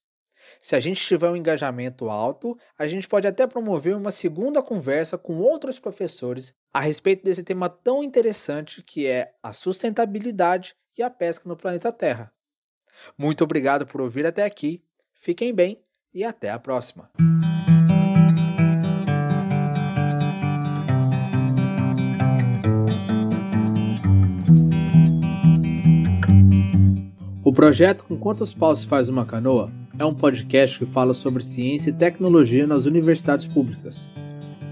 Se 0.61 0.77
a 0.77 0.81
gente 0.81 1.03
tiver 1.03 1.31
um 1.31 1.37
engajamento 1.37 2.11
alto, 2.11 2.55
a 2.79 2.87
gente 2.87 3.09
pode 3.09 3.27
até 3.27 3.47
promover 3.47 3.97
uma 3.97 4.11
segunda 4.11 4.63
conversa 4.63 5.17
com 5.17 5.39
outros 5.39 5.79
professores 5.79 6.53
a 6.71 6.81
respeito 6.81 7.25
desse 7.25 7.43
tema 7.43 7.71
tão 7.71 8.05
interessante 8.05 8.83
que 8.83 9.07
é 9.07 9.33
a 9.43 9.55
sustentabilidade 9.55 10.77
e 10.99 11.03
a 11.03 11.09
pesca 11.09 11.49
no 11.49 11.57
planeta 11.57 11.91
Terra. 11.91 12.31
Muito 13.17 13.43
obrigado 13.43 13.87
por 13.87 14.03
ouvir 14.03 14.27
até 14.27 14.45
aqui, 14.45 14.85
fiquem 15.15 15.55
bem 15.55 15.83
e 16.15 16.25
até 16.25 16.51
a 16.51 16.59
próxima! 16.59 17.11
O 27.45 27.53
projeto 27.53 28.05
Com 28.05 28.17
Quantos 28.17 28.55
Paus 28.55 28.81
se 28.81 28.87
faz 28.87 29.09
uma 29.09 29.27
canoa 29.27 29.71
é 29.99 30.05
um 30.05 30.15
podcast 30.15 30.79
que 30.79 30.87
fala 30.87 31.13
sobre 31.13 31.43
ciência 31.43 31.91
e 31.91 31.93
tecnologia 31.93 32.67
nas 32.67 32.87
universidades 32.87 33.47
públicas. 33.47 34.09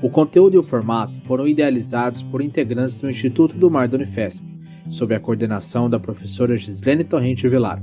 O 0.02 0.08
conteúdo 0.08 0.54
e 0.54 0.58
o 0.58 0.62
formato 0.62 1.20
foram 1.20 1.46
idealizados 1.46 2.22
por 2.22 2.40
integrantes 2.40 2.96
do 2.96 3.08
Instituto 3.08 3.54
do 3.54 3.70
Mar 3.70 3.86
da 3.86 3.96
Unifesp, 3.96 4.42
sob 4.88 5.14
a 5.14 5.20
coordenação 5.20 5.90
da 5.90 6.00
professora 6.00 6.56
Gislene 6.56 7.04
Torrente 7.04 7.46
Vilar, 7.46 7.82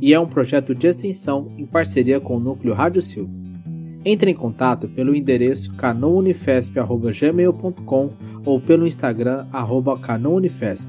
e 0.00 0.14
é 0.14 0.20
um 0.20 0.26
projeto 0.26 0.74
de 0.74 0.86
extensão 0.86 1.52
em 1.58 1.66
parceria 1.66 2.18
com 2.18 2.36
o 2.36 2.40
Núcleo 2.40 2.72
Rádio 2.74 3.02
Silva. 3.02 3.38
Entre 4.04 4.30
em 4.30 4.34
contato 4.34 4.88
pelo 4.88 5.14
endereço 5.14 5.74
canounifesp.gmail.com 5.74 8.10
ou 8.46 8.60
pelo 8.60 8.86
Instagram 8.86 9.46
arroba 9.52 9.98
canounifesp. 9.98 10.88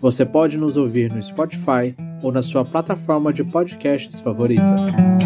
Você 0.00 0.24
pode 0.24 0.56
nos 0.56 0.76
ouvir 0.76 1.12
no 1.12 1.20
Spotify 1.20 1.96
ou 2.22 2.30
na 2.30 2.42
sua 2.42 2.64
plataforma 2.64 3.32
de 3.32 3.42
podcasts 3.42 4.20
favorita. 4.20 5.17